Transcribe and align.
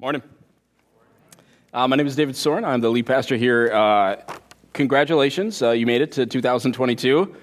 Morning. 0.00 0.22
Uh, 1.74 1.88
my 1.88 1.96
name 1.96 2.06
is 2.06 2.14
David 2.14 2.36
Soren. 2.36 2.64
I'm 2.64 2.80
the 2.80 2.88
lead 2.88 3.04
pastor 3.04 3.34
here. 3.34 3.68
Uh, 3.72 4.22
congratulations, 4.72 5.60
uh, 5.60 5.72
you 5.72 5.86
made 5.86 6.02
it 6.02 6.12
to 6.12 6.24
2022. 6.24 7.34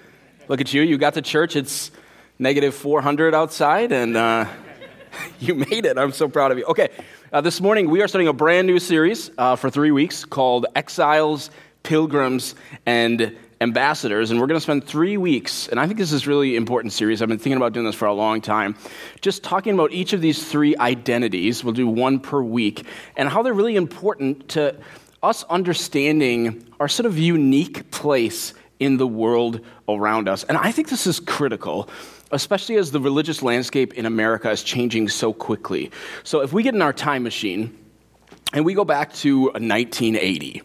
Look 0.47 0.61
at 0.61 0.73
you. 0.73 0.81
You 0.81 0.97
got 0.97 1.15
to 1.15 1.21
church. 1.21 1.57
It's 1.57 1.91
negative 2.39 2.73
400 2.73 3.35
outside, 3.35 3.91
and 3.91 4.15
uh, 4.15 4.45
you 5.41 5.55
made 5.55 5.85
it. 5.85 5.97
I'm 5.97 6.13
so 6.13 6.29
proud 6.29 6.53
of 6.53 6.57
you. 6.57 6.63
Okay, 6.63 6.87
uh, 7.33 7.41
this 7.41 7.59
morning 7.59 7.89
we 7.89 8.01
are 8.01 8.07
starting 8.07 8.29
a 8.29 8.33
brand 8.33 8.67
new 8.67 8.79
series 8.79 9.31
uh, 9.37 9.57
for 9.57 9.69
three 9.69 9.91
weeks 9.91 10.23
called 10.23 10.65
Exiles, 10.77 11.51
Pilgrims, 11.83 12.55
and 12.85 13.35
ambassadors, 13.61 14.31
and 14.31 14.39
we're 14.39 14.47
going 14.47 14.57
to 14.57 14.63
spend 14.63 14.85
three 14.85 15.17
weeks, 15.17 15.67
and 15.67 15.79
I 15.79 15.87
think 15.87 15.97
this 15.97 16.11
is 16.11 16.27
really 16.27 16.55
important 16.55 16.93
series. 16.93 17.21
I've 17.21 17.29
been 17.29 17.39
thinking 17.39 17.57
about 17.57 17.73
doing 17.73 17.85
this 17.85 17.95
for 17.95 18.07
a 18.07 18.13
long 18.13 18.41
time, 18.41 18.75
just 19.21 19.43
talking 19.43 19.73
about 19.73 19.91
each 19.91 20.13
of 20.13 20.21
these 20.21 20.45
three 20.45 20.75
identities. 20.77 21.63
We'll 21.63 21.73
do 21.73 21.87
one 21.87 22.19
per 22.19 22.41
week, 22.41 22.85
and 23.15 23.29
how 23.29 23.41
they're 23.43 23.53
really 23.53 23.75
important 23.75 24.49
to 24.49 24.75
us 25.23 25.43
understanding 25.43 26.67
our 26.79 26.87
sort 26.87 27.05
of 27.05 27.17
unique 27.17 27.89
place 27.91 28.53
in 28.79 28.97
the 28.97 29.07
world 29.07 29.61
around 29.87 30.27
us. 30.27 30.43
And 30.43 30.57
I 30.57 30.71
think 30.71 30.89
this 30.89 31.07
is 31.07 31.19
critical 31.19 31.89
especially 32.31 32.75
as 32.75 32.91
the 32.91 32.99
religious 32.99 33.41
landscape 33.41 33.93
in 33.93 34.05
America 34.05 34.49
is 34.49 34.63
changing 34.63 35.07
so 35.09 35.31
quickly. 35.31 35.91
So, 36.23 36.41
if 36.41 36.51
we 36.51 36.63
get 36.63 36.73
in 36.73 36.81
our 36.81 36.93
time 36.93 37.23
machine 37.23 37.77
and 38.53 38.65
we 38.65 38.73
go 38.73 38.85
back 38.85 39.13
to 39.15 39.45
1980, 39.45 40.61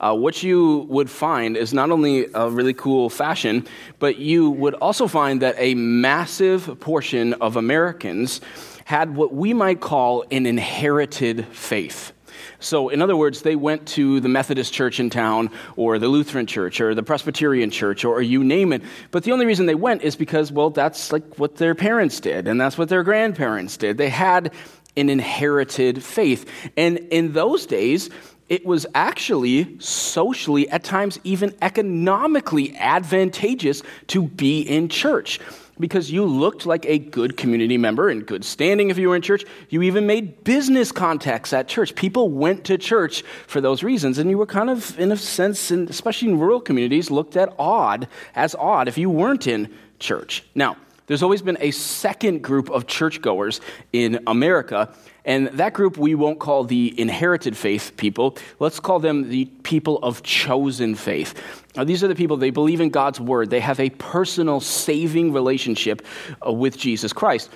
uh, 0.00 0.14
what 0.14 0.42
you 0.42 0.86
would 0.88 1.10
find 1.10 1.56
is 1.56 1.72
not 1.72 1.90
only 1.90 2.26
a 2.34 2.50
really 2.50 2.74
cool 2.74 3.10
fashion, 3.10 3.66
but 3.98 4.18
you 4.18 4.50
would 4.50 4.74
also 4.74 5.06
find 5.06 5.42
that 5.42 5.54
a 5.58 5.74
massive 5.74 6.78
portion 6.80 7.34
of 7.34 7.56
Americans 7.56 8.40
had 8.84 9.16
what 9.16 9.32
we 9.32 9.54
might 9.54 9.80
call 9.80 10.24
an 10.30 10.46
inherited 10.46 11.46
faith. 11.48 12.12
So, 12.60 12.88
in 12.88 13.02
other 13.02 13.16
words, 13.16 13.42
they 13.42 13.56
went 13.56 13.86
to 13.88 14.20
the 14.20 14.28
Methodist 14.28 14.72
church 14.72 14.98
in 14.98 15.10
town, 15.10 15.50
or 15.76 15.98
the 15.98 16.08
Lutheran 16.08 16.46
church, 16.46 16.80
or 16.80 16.94
the 16.94 17.02
Presbyterian 17.02 17.70
church, 17.70 18.04
or 18.04 18.22
you 18.22 18.42
name 18.42 18.72
it. 18.72 18.82
But 19.10 19.24
the 19.24 19.32
only 19.32 19.46
reason 19.46 19.66
they 19.66 19.74
went 19.74 20.02
is 20.02 20.16
because, 20.16 20.50
well, 20.50 20.70
that's 20.70 21.12
like 21.12 21.36
what 21.36 21.56
their 21.56 21.74
parents 21.74 22.20
did, 22.20 22.48
and 22.48 22.60
that's 22.60 22.78
what 22.78 22.88
their 22.88 23.02
grandparents 23.02 23.76
did. 23.76 23.98
They 23.98 24.08
had 24.08 24.52
an 24.96 25.10
inherited 25.10 26.02
faith. 26.02 26.48
And 26.76 26.98
in 26.98 27.32
those 27.32 27.66
days, 27.66 28.10
it 28.48 28.66
was 28.66 28.86
actually 28.94 29.78
socially, 29.80 30.68
at 30.68 30.84
times 30.84 31.18
even 31.24 31.54
economically 31.62 32.76
advantageous 32.76 33.82
to 34.08 34.22
be 34.22 34.60
in 34.60 34.88
church 34.88 35.40
because 35.80 36.10
you 36.10 36.24
looked 36.24 36.66
like 36.66 36.86
a 36.86 36.98
good 36.98 37.36
community 37.36 37.76
member 37.76 38.08
in 38.08 38.20
good 38.20 38.44
standing 38.44 38.90
if 38.90 38.98
you 38.98 39.08
were 39.08 39.16
in 39.16 39.22
church. 39.22 39.44
You 39.70 39.82
even 39.82 40.06
made 40.06 40.44
business 40.44 40.92
contacts 40.92 41.52
at 41.52 41.68
church. 41.68 41.94
People 41.94 42.30
went 42.30 42.64
to 42.64 42.78
church 42.78 43.22
for 43.46 43.60
those 43.60 43.82
reasons, 43.82 44.18
and 44.18 44.30
you 44.30 44.38
were 44.38 44.46
kind 44.46 44.70
of, 44.70 44.98
in 44.98 45.10
a 45.10 45.16
sense, 45.16 45.70
in, 45.70 45.88
especially 45.88 46.28
in 46.28 46.38
rural 46.38 46.60
communities, 46.60 47.10
looked 47.10 47.36
at 47.36 47.52
odd 47.58 48.08
as 48.34 48.54
odd 48.54 48.88
if 48.88 48.98
you 48.98 49.10
weren't 49.10 49.46
in 49.46 49.72
church. 49.98 50.44
Now, 50.54 50.76
there's 51.06 51.22
always 51.22 51.42
been 51.42 51.58
a 51.60 51.70
second 51.70 52.42
group 52.42 52.70
of 52.70 52.86
churchgoers 52.86 53.60
in 53.92 54.20
America, 54.26 54.94
and 55.24 55.48
that 55.48 55.72
group 55.72 55.96
we 55.96 56.14
won't 56.14 56.38
call 56.38 56.64
the 56.64 56.98
inherited 57.00 57.56
faith 57.56 57.92
people. 57.96 58.36
Let's 58.58 58.80
call 58.80 58.98
them 58.98 59.28
the 59.30 59.46
people 59.62 59.98
of 60.02 60.22
chosen 60.22 60.94
faith. 60.94 61.34
Now, 61.76 61.84
these 61.84 62.04
are 62.04 62.08
the 62.08 62.14
people, 62.14 62.36
they 62.36 62.50
believe 62.50 62.80
in 62.80 62.90
God's 62.90 63.20
word. 63.20 63.50
They 63.50 63.60
have 63.60 63.80
a 63.80 63.90
personal 63.90 64.60
saving 64.60 65.32
relationship 65.32 66.06
uh, 66.46 66.52
with 66.52 66.76
Jesus 66.76 67.12
Christ. 67.12 67.50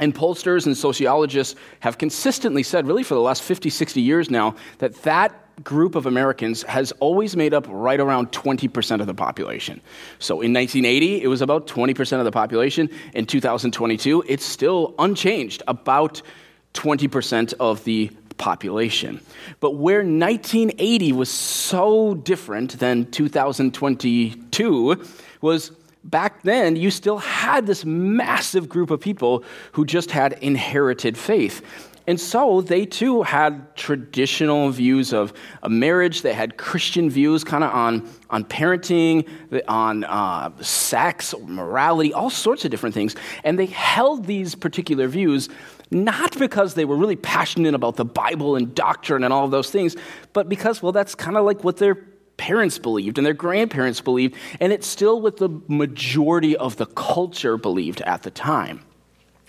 And 0.00 0.14
pollsters 0.14 0.66
and 0.66 0.76
sociologists 0.76 1.58
have 1.80 1.98
consistently 1.98 2.62
said, 2.62 2.86
really 2.86 3.02
for 3.02 3.14
the 3.14 3.20
last 3.20 3.42
50, 3.42 3.68
60 3.68 4.00
years 4.00 4.30
now, 4.30 4.54
that 4.78 4.94
that 5.02 5.64
group 5.64 5.96
of 5.96 6.06
Americans 6.06 6.62
has 6.62 6.92
always 7.00 7.36
made 7.36 7.52
up 7.52 7.66
right 7.68 7.98
around 7.98 8.30
20% 8.30 9.00
of 9.00 9.08
the 9.08 9.14
population. 9.14 9.80
So 10.20 10.34
in 10.34 10.52
1980, 10.52 11.22
it 11.22 11.26
was 11.26 11.42
about 11.42 11.66
20% 11.66 12.18
of 12.18 12.24
the 12.24 12.30
population. 12.30 12.88
In 13.14 13.26
2022, 13.26 14.24
it's 14.28 14.44
still 14.44 14.94
unchanged, 15.00 15.64
about 15.66 16.22
20% 16.78 17.54
of 17.58 17.82
the 17.82 18.08
population. 18.36 19.20
But 19.58 19.72
where 19.72 19.98
1980 19.98 21.12
was 21.12 21.28
so 21.28 22.14
different 22.14 22.78
than 22.78 23.10
2022 23.10 25.04
was 25.40 25.72
back 26.04 26.42
then 26.42 26.76
you 26.76 26.92
still 26.92 27.18
had 27.18 27.66
this 27.66 27.84
massive 27.84 28.68
group 28.68 28.92
of 28.92 29.00
people 29.00 29.42
who 29.72 29.84
just 29.84 30.12
had 30.12 30.34
inherited 30.34 31.18
faith. 31.18 31.62
And 32.06 32.18
so 32.18 32.62
they 32.62 32.86
too 32.86 33.22
had 33.22 33.76
traditional 33.76 34.70
views 34.70 35.12
of 35.12 35.34
a 35.62 35.68
marriage. 35.68 36.22
They 36.22 36.32
had 36.32 36.56
Christian 36.56 37.10
views 37.10 37.44
kind 37.44 37.62
of 37.62 37.70
on, 37.74 38.08
on 38.30 38.44
parenting, 38.44 39.28
on 39.68 40.04
uh, 40.04 40.50
sex, 40.62 41.34
morality, 41.42 42.14
all 42.14 42.30
sorts 42.30 42.64
of 42.64 42.70
different 42.70 42.94
things. 42.94 43.14
And 43.44 43.58
they 43.58 43.66
held 43.66 44.24
these 44.24 44.54
particular 44.54 45.06
views 45.06 45.50
not 45.90 46.38
because 46.38 46.74
they 46.74 46.84
were 46.84 46.96
really 46.96 47.16
passionate 47.16 47.74
about 47.74 47.96
the 47.96 48.04
Bible 48.04 48.56
and 48.56 48.74
doctrine 48.74 49.24
and 49.24 49.32
all 49.32 49.44
of 49.44 49.50
those 49.50 49.70
things, 49.70 49.96
but 50.32 50.48
because, 50.48 50.82
well, 50.82 50.92
that's 50.92 51.14
kind 51.14 51.36
of 51.36 51.44
like 51.44 51.64
what 51.64 51.78
their 51.78 51.94
parents 52.36 52.78
believed 52.78 53.18
and 53.18 53.26
their 53.26 53.34
grandparents 53.34 54.00
believed, 54.00 54.36
and 54.60 54.72
it's 54.72 54.86
still 54.86 55.20
what 55.20 55.36
the 55.38 55.48
majority 55.66 56.56
of 56.56 56.76
the 56.76 56.86
culture 56.86 57.56
believed 57.56 58.00
at 58.02 58.22
the 58.22 58.30
time. 58.30 58.80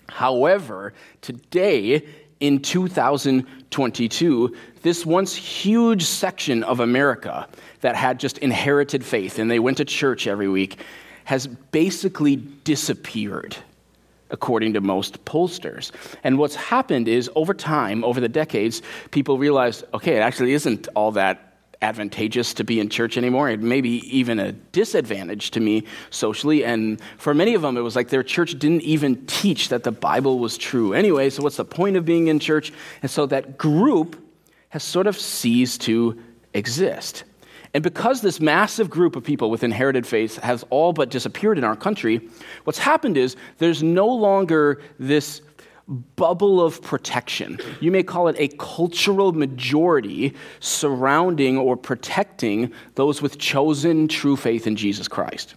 However, 0.09 0.93
today, 1.21 2.05
in 2.39 2.61
2022, 2.61 4.55
this 4.81 5.05
once 5.05 5.35
huge 5.35 6.03
section 6.03 6.63
of 6.63 6.79
America 6.79 7.47
that 7.81 7.95
had 7.95 8.19
just 8.19 8.37
inherited 8.39 9.05
faith 9.05 9.39
and 9.39 9.51
they 9.51 9.59
went 9.59 9.77
to 9.77 9.85
church 9.85 10.25
every 10.25 10.47
week 10.47 10.79
has 11.25 11.47
basically 11.47 12.37
disappeared, 12.37 13.55
according 14.29 14.73
to 14.73 14.81
most 14.81 15.23
pollsters. 15.25 15.91
And 16.23 16.37
what's 16.37 16.55
happened 16.55 17.07
is 17.07 17.29
over 17.35 17.53
time, 17.53 18.03
over 18.03 18.19
the 18.19 18.29
decades, 18.29 18.81
people 19.11 19.37
realized 19.37 19.83
okay, 19.93 20.15
it 20.15 20.21
actually 20.21 20.53
isn't 20.53 20.87
all 20.95 21.11
that 21.13 21.49
advantageous 21.81 22.53
to 22.55 22.63
be 22.63 22.79
in 22.79 22.89
church 22.89 23.17
anymore. 23.17 23.49
It 23.49 23.61
may 23.61 23.81
be 23.81 23.99
even 24.15 24.39
a 24.39 24.51
disadvantage 24.51 25.51
to 25.51 25.59
me 25.59 25.85
socially. 26.09 26.65
And 26.65 26.99
for 27.17 27.33
many 27.33 27.53
of 27.53 27.61
them, 27.61 27.77
it 27.77 27.81
was 27.81 27.95
like 27.95 28.09
their 28.09 28.23
church 28.23 28.59
didn't 28.59 28.81
even 28.81 29.25
teach 29.27 29.69
that 29.69 29.83
the 29.83 29.91
Bible 29.91 30.39
was 30.39 30.57
true 30.57 30.93
anyway. 30.93 31.29
So, 31.29 31.43
what's 31.43 31.57
the 31.57 31.65
point 31.65 31.95
of 31.95 32.05
being 32.05 32.27
in 32.27 32.39
church? 32.39 32.73
And 33.01 33.09
so 33.09 33.25
that 33.27 33.57
group 33.57 34.21
has 34.69 34.83
sort 34.83 35.07
of 35.07 35.17
ceased 35.17 35.81
to 35.81 36.21
exist. 36.53 37.23
And 37.73 37.83
because 37.83 38.21
this 38.21 38.39
massive 38.39 38.89
group 38.89 39.15
of 39.15 39.23
people 39.23 39.51
with 39.51 39.63
inherited 39.63 40.07
faith 40.07 40.37
has 40.37 40.65
all 40.69 40.91
but 40.91 41.09
disappeared 41.09 41.57
in 41.57 41.63
our 41.63 41.75
country, 41.75 42.27
what's 42.63 42.79
happened 42.79 43.15
is 43.15 43.35
there's 43.59 43.83
no 43.83 44.07
longer 44.07 44.81
this 44.97 45.41
bubble 45.87 46.61
of 46.63 46.81
protection. 46.81 47.59
You 47.79 47.91
may 47.91 48.03
call 48.03 48.27
it 48.27 48.35
a 48.37 48.47
cultural 48.59 49.31
majority 49.33 50.35
surrounding 50.59 51.57
or 51.57 51.75
protecting 51.75 52.71
those 52.95 53.21
with 53.21 53.39
chosen 53.39 54.07
true 54.07 54.35
faith 54.35 54.67
in 54.67 54.75
Jesus 54.75 55.07
Christ. 55.07 55.55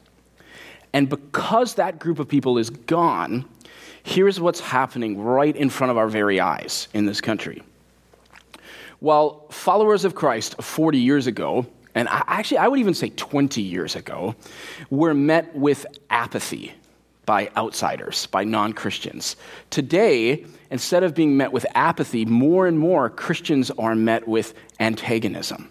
And 0.95 1.09
because 1.09 1.75
that 1.75 1.99
group 1.99 2.19
of 2.19 2.29
people 2.29 2.59
is 2.59 2.71
gone, 2.71 3.47
here's 4.03 4.41
what's 4.41 4.61
happening 4.61 5.21
right 5.21 5.55
in 5.55 5.71
front 5.71 5.91
of 5.91 5.97
our 5.97 6.09
very 6.09 6.41
eyes 6.41 6.89
in 6.95 7.07
this 7.07 7.21
country. 7.21 7.63
While 9.01 9.47
followers 9.51 10.05
of 10.05 10.15
Christ 10.15 10.63
40 10.63 10.99
years 10.99 11.27
ago, 11.27 11.67
and 11.95 12.09
actually 12.11 12.59
I 12.59 12.69
would 12.69 12.81
even 12.81 12.95
say 12.95 13.11
20 13.11 13.61
years 13.61 13.97
ago, 13.97 14.35
were 14.91 15.15
met 15.15 15.55
with 15.55 15.87
apathy 16.11 16.73
by 17.25 17.51
outsiders, 17.57 18.27
by 18.27 18.45
non 18.45 18.73
Christians. 18.73 19.37
Today, 19.71 20.45
instead 20.71 21.05
of 21.05 21.15
being 21.15 21.37
met 21.37 21.53
with 21.53 21.65
apathy, 21.75 22.25
more 22.25 22.67
and 22.67 22.79
more 22.79 23.09
Christians 23.09 23.71
are 23.73 23.95
met 23.95 24.27
with 24.27 24.55
antagonism. 24.81 25.71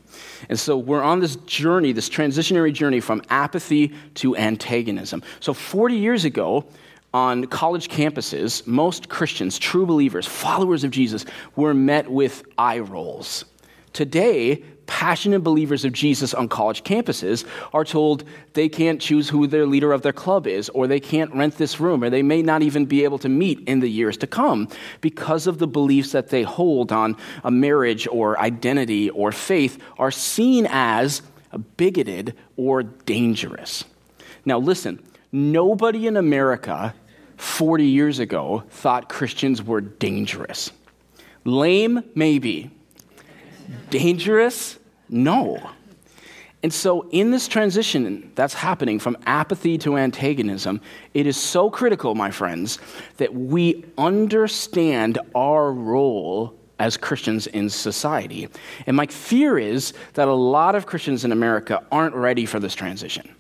And 0.50 0.60
so 0.60 0.78
we're 0.78 1.02
on 1.02 1.20
this 1.20 1.36
journey, 1.38 1.92
this 1.92 2.10
transitionary 2.10 2.74
journey 2.74 3.00
from 3.00 3.22
apathy 3.30 3.94
to 4.16 4.36
antagonism. 4.38 5.24
So 5.40 5.54
40 5.54 5.96
years 5.96 6.26
ago, 6.26 6.66
on 7.14 7.46
college 7.48 7.90
campuses, 7.90 8.66
most 8.66 9.10
Christians, 9.10 9.60
true 9.60 9.86
believers, 9.86 10.26
followers 10.26 10.86
of 10.86 10.92
Jesus, 10.92 11.26
were 11.58 11.74
met 11.74 12.10
with 12.10 12.44
eye 12.58 12.80
rolls. 12.80 13.44
Today, 13.92 14.64
passionate 14.92 15.40
believers 15.40 15.86
of 15.86 15.94
Jesus 15.94 16.34
on 16.34 16.50
college 16.50 16.84
campuses 16.84 17.48
are 17.74 17.86
told 17.86 18.26
they 18.56 18.68
can't 18.68 19.00
choose 19.00 19.30
who 19.30 19.48
their 19.48 19.66
leader 19.66 19.94
of 19.94 20.02
their 20.02 20.12
club 20.12 20.46
is, 20.46 20.68
or 20.68 20.86
they 20.86 21.00
can't 21.00 21.34
rent 21.34 21.58
this 21.58 21.80
room, 21.80 22.04
or 22.04 22.10
they 22.10 22.22
may 22.22 22.42
not 22.42 22.62
even 22.62 22.86
be 22.86 23.06
able 23.06 23.18
to 23.18 23.30
meet 23.30 23.62
in 23.70 23.80
the 23.80 23.90
years 23.90 24.18
to 24.18 24.28
come 24.28 24.68
because 25.00 25.48
of 25.48 25.60
the 25.60 25.66
beliefs 25.66 26.12
that 26.12 26.28
they 26.28 26.44
hold 26.44 26.92
on 26.92 27.16
a 27.46 27.50
marriage 27.50 28.06
or 28.12 28.38
identity 28.38 29.10
or 29.12 29.32
faith 29.32 29.82
are 29.98 30.12
seen 30.12 30.68
as 30.70 31.22
bigoted 31.78 32.36
or 32.58 32.84
dangerous. 32.84 33.86
Now, 34.44 34.60
listen, 34.60 35.02
nobody 35.32 36.06
in 36.06 36.18
America 36.18 36.94
40 37.38 37.86
years 37.86 38.20
ago 38.20 38.66
thought 38.70 39.08
Christians 39.08 39.64
were 39.64 39.80
dangerous. 39.80 40.70
Lame, 41.46 42.04
maybe. 42.14 42.72
Dangerous? 43.90 44.78
No. 45.12 45.60
And 46.64 46.72
so, 46.72 47.08
in 47.10 47.32
this 47.32 47.48
transition 47.48 48.32
that's 48.36 48.54
happening 48.54 49.00
from 49.00 49.18
apathy 49.26 49.78
to 49.80 49.98
antagonism, 49.98 50.80
it 51.14 51.26
is 51.26 51.36
so 51.36 51.70
critical, 51.72 52.14
my 52.14 52.30
friends, 52.30 52.78
that 53.18 53.34
we 53.34 53.84
understand 53.98 55.20
our 55.34 55.72
role 55.72 56.56
as 56.80 56.98
Christians 56.98 57.48
in 57.48 57.70
society. 57.70 58.48
And 58.86 58.96
my 58.96 59.08
fear 59.08 59.58
is 59.58 59.94
that 60.14 60.28
a 60.28 60.34
lot 60.34 60.76
of 60.76 60.86
Christians 60.86 61.26
in 61.26 61.32
America 61.32 61.84
aren't 61.92 62.16
ready 62.16 62.46
for 62.46 62.60
this 62.60 62.76
transition. 62.76 63.36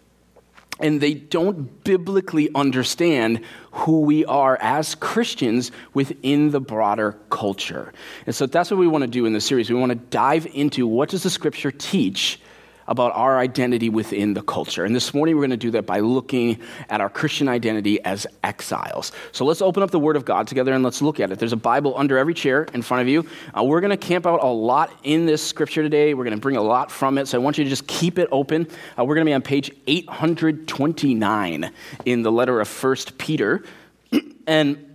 And 0.81 1.01
they 1.01 1.13
don't 1.13 1.83
biblically 1.83 2.49
understand 2.55 3.41
who 3.71 4.01
we 4.01 4.25
are 4.25 4.57
as 4.61 4.95
Christians 4.95 5.71
within 5.93 6.51
the 6.51 6.59
broader 6.59 7.17
culture. 7.29 7.93
And 8.25 8.35
so 8.35 8.45
that's 8.45 8.71
what 8.71 8.79
we 8.79 8.87
want 8.87 9.03
to 9.03 9.09
do 9.09 9.25
in 9.25 9.33
this 9.33 9.45
series. 9.45 9.69
We 9.69 9.75
want 9.75 9.91
to 9.91 9.97
dive 10.09 10.47
into 10.53 10.87
what 10.87 11.09
does 11.09 11.23
the 11.23 11.29
scripture 11.29 11.71
teach 11.71 12.39
about 12.91 13.15
our 13.15 13.39
identity 13.39 13.87
within 13.87 14.33
the 14.33 14.41
culture. 14.41 14.83
And 14.83 14.93
this 14.93 15.13
morning 15.13 15.35
we're 15.35 15.43
going 15.43 15.51
to 15.51 15.57
do 15.57 15.71
that 15.71 15.85
by 15.85 16.01
looking 16.01 16.59
at 16.89 16.99
our 16.99 17.09
Christian 17.09 17.47
identity 17.47 18.03
as 18.03 18.27
exiles. 18.43 19.13
So 19.31 19.45
let's 19.45 19.61
open 19.61 19.81
up 19.81 19.91
the 19.91 19.99
Word 19.99 20.17
of 20.17 20.25
God 20.25 20.45
together 20.45 20.73
and 20.73 20.83
let's 20.83 21.01
look 21.01 21.21
at 21.21 21.31
it. 21.31 21.39
There's 21.39 21.53
a 21.53 21.57
Bible 21.57 21.93
under 21.95 22.17
every 22.17 22.33
chair 22.33 22.67
in 22.73 22.81
front 22.81 23.01
of 23.01 23.07
you. 23.07 23.25
Uh, 23.57 23.63
we're 23.63 23.79
going 23.79 23.91
to 23.91 23.97
camp 23.97 24.27
out 24.27 24.43
a 24.43 24.47
lot 24.47 24.91
in 25.03 25.25
this 25.25 25.41
scripture 25.41 25.81
today. 25.81 26.13
We're 26.13 26.25
going 26.25 26.35
to 26.35 26.41
bring 26.41 26.57
a 26.57 26.61
lot 26.61 26.91
from 26.91 27.17
it. 27.17 27.29
So 27.29 27.37
I 27.37 27.41
want 27.41 27.57
you 27.57 27.63
to 27.63 27.69
just 27.69 27.87
keep 27.87 28.19
it 28.19 28.27
open. 28.29 28.67
Uh, 28.99 29.05
we're 29.05 29.15
going 29.15 29.25
to 29.25 29.29
be 29.29 29.35
on 29.35 29.41
page 29.41 29.71
829 29.87 31.71
in 32.05 32.23
the 32.23 32.31
letter 32.31 32.59
of 32.59 32.67
First 32.67 33.17
Peter. 33.17 33.63
and 34.47 34.90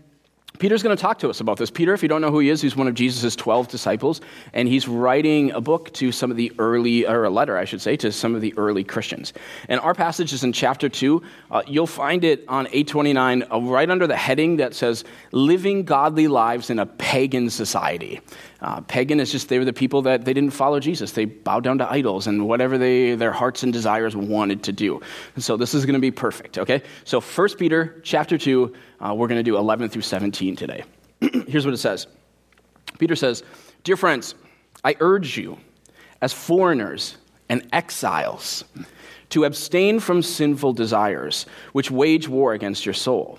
Peter's 0.59 0.83
going 0.83 0.97
to 0.97 1.01
talk 1.01 1.19
to 1.21 1.31
us 1.31 1.41
about 1.41 1.59
this. 1.59 1.71
Peter, 1.71 1.93
if 1.93 2.03
you 2.03 2.09
don't 2.09 2.21
know 2.21 2.31
who 2.31 2.39
he 2.39 2.51
is, 2.51 2.63
he's 2.63 2.77
one 2.77 2.89
of 2.89 2.95
Jesus' 2.95 3.37
12 3.37 3.69
disciples, 3.69 4.21
and 4.53 4.69
he's 4.69 4.89
writing 4.89 5.51
a 5.53 5.61
book 5.61 5.93
to 5.95 6.13
some 6.13 6.31
of 6.31 6.37
the 6.37 6.53
early, 6.59 7.07
or 7.07 7.25
a 7.25 7.31
letter, 7.31 7.57
I 7.57 7.65
should 7.65 7.81
say, 7.81 7.97
to 7.99 8.13
some 8.13 8.35
of 8.35 8.41
the 8.41 8.57
early 8.57 8.85
Christians. 8.85 9.33
And 9.69 9.81
our 9.81 9.95
passage 9.95 10.33
is 10.33 10.45
in 10.45 10.53
chapter 10.53 10.89
2. 10.89 11.23
Uh, 11.51 11.63
you'll 11.67 11.87
find 11.87 12.25
it 12.25 12.45
on 12.49 12.67
829, 12.67 13.45
uh, 13.51 13.61
right 13.61 13.91
under 13.91 14.07
the 14.07 14.17
heading 14.17 14.57
that 14.57 14.75
says, 14.75 15.05
Living 15.33 15.85
Godly 15.85 16.29
Lives 16.29 16.71
in 16.71 16.79
a 16.79 16.87
Pagan 16.87 17.51
Society. 17.51 18.21
Uh, 18.67 18.81
pagan 18.81 19.21
is 19.21 19.31
just, 19.31 19.49
they 19.49 19.61
were 19.61 19.65
the 19.65 19.73
people 19.73 20.03
that 20.03 20.25
they 20.25 20.35
didn't 20.35 20.51
follow 20.51 20.81
Jesus. 20.81 21.13
They 21.13 21.25
bowed 21.25 21.63
down 21.63 21.79
to 21.79 21.89
idols 21.89 22.27
and 22.27 22.49
whatever 22.49 22.77
they, 22.77 23.15
their 23.15 23.31
hearts 23.31 23.63
and 23.63 23.73
desires 23.73 24.17
wanted 24.17 24.65
to 24.65 24.73
do. 24.73 25.01
And 25.37 25.45
so 25.45 25.57
this 25.57 25.73
is 25.73 25.87
going 25.87 25.95
to 25.95 26.01
be 26.01 26.11
perfect, 26.11 26.59
okay? 26.59 26.83
So 27.05 27.21
1 27.21 27.49
Peter 27.59 28.01
chapter 28.03 28.37
2, 28.37 28.75
uh, 28.99 29.15
we're 29.15 29.29
going 29.29 29.39
to 29.39 29.45
do 29.45 29.57
11 29.57 29.91
through 29.91 30.03
17 30.03 30.57
today. 30.57 30.83
Here's 31.47 31.65
what 31.65 31.75
it 31.75 31.79
says 31.79 32.09
Peter 32.99 33.15
says, 33.15 33.45
Dear 33.85 33.97
friends, 33.97 34.35
I 34.83 34.97
urge 34.99 35.39
you, 35.39 35.59
as 36.21 36.33
foreigners 36.33 37.19
and 37.49 37.69
exiles, 37.73 38.65
to 39.29 39.45
abstain 39.45 40.01
from 40.01 40.23
sinful 40.23 40.73
desires, 40.73 41.47
which 41.71 41.93
wage 41.93 42.27
war 42.27 42.53
against 42.53 42.85
your 42.85 42.95
soul 42.95 43.39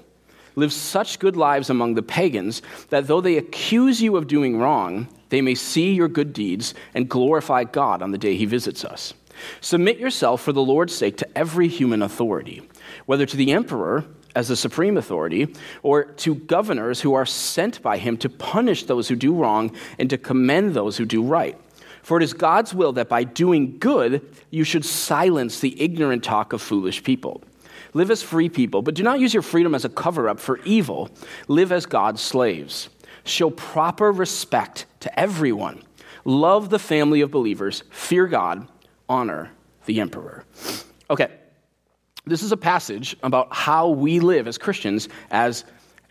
live 0.56 0.73
such 0.73 1.19
good 1.19 1.38
lives 1.38 1.69
among 1.69 1.94
the 1.94 2.01
pagans 2.01 2.63
that 2.89 3.06
though 3.06 3.21
they 3.21 3.38
accuse 3.38 4.01
you 4.01 4.18
of 4.18 4.25
doing 4.25 4.57
wrong, 4.57 5.07
they 5.29 5.41
may 5.41 5.56
see 5.56 5.94
your 5.94 6.07
good 6.07 6.33
deeds 6.33 6.74
and 6.94 7.09
glorify 7.09 7.63
God 7.63 8.01
on 8.01 8.12
the 8.12 8.18
day 8.18 8.35
he 8.35 8.45
visits 8.45 8.85
us. 8.85 9.13
Submit 9.62 10.00
yourself 10.00 10.41
for 10.41 10.51
the 10.51 10.62
Lord's 10.62 10.95
sake 10.95 11.18
to 11.18 11.38
every 11.38 11.68
human 11.68 12.01
authority, 12.01 12.68
whether 13.06 13.25
to 13.25 13.38
the 13.38 13.51
emperor 13.51 14.06
as 14.35 14.47
the 14.47 14.56
supreme 14.56 14.97
authority, 14.97 15.53
or 15.81 16.06
to 16.06 16.35
governors 16.35 17.01
who 17.01 17.13
are 17.13 17.25
sent 17.25 17.81
by 17.81 17.97
him 17.97 18.18
to 18.18 18.29
punish 18.29 18.83
those 18.83 19.07
who 19.07 19.15
do 19.15 19.33
wrong 19.33 19.75
and 19.97 20.09
to 20.12 20.18
commend 20.18 20.74
those 20.74 20.97
who 20.97 21.06
do 21.06 21.24
right. 21.24 21.57
For 22.03 22.18
it 22.18 22.23
is 22.23 22.33
God's 22.33 22.73
will 22.73 22.94
that 22.94 23.09
by 23.09 23.23
doing 23.23 23.80
good 23.80 24.25
you 24.51 24.63
should 24.63 24.85
silence 24.85 25.59
the 25.59 25.81
ignorant 25.81 26.23
talk 26.23 26.53
of 26.53 26.62
foolish 26.62 27.03
people. 27.03 27.41
Live 27.94 28.12
as 28.12 28.21
free 28.21 28.47
people, 28.47 28.81
but 28.81 28.94
do 28.94 29.03
not 29.03 29.19
use 29.19 29.33
your 29.33 29.44
freedom 29.44 29.73
as 29.73 29.85
a 29.85 29.89
cover 29.89 30.30
up 30.30 30.39
for 30.39 30.59
evil. 30.59 31.09
Live 31.47 31.71
as 31.71 31.85
God's 31.85 32.21
slaves. 32.21 32.89
Show 33.27 33.50
proper 33.50 34.12
respect 34.12 34.85
to 35.01 35.19
everyone. 35.19 35.83
Love 36.25 36.69
the 36.69 36.79
family 36.79 37.21
of 37.21 37.31
believers. 37.31 37.83
Fear 37.89 38.27
God. 38.27 38.68
Honor 39.09 39.51
the 39.85 40.01
emperor. 40.01 40.44
Okay, 41.09 41.29
this 42.25 42.44
is 42.44 42.51
a 42.51 42.57
passage 42.57 43.15
about 43.24 43.53
how 43.53 43.89
we 43.89 44.19
live 44.19 44.47
as 44.47 44.57
Christians 44.57 45.07
as 45.31 45.63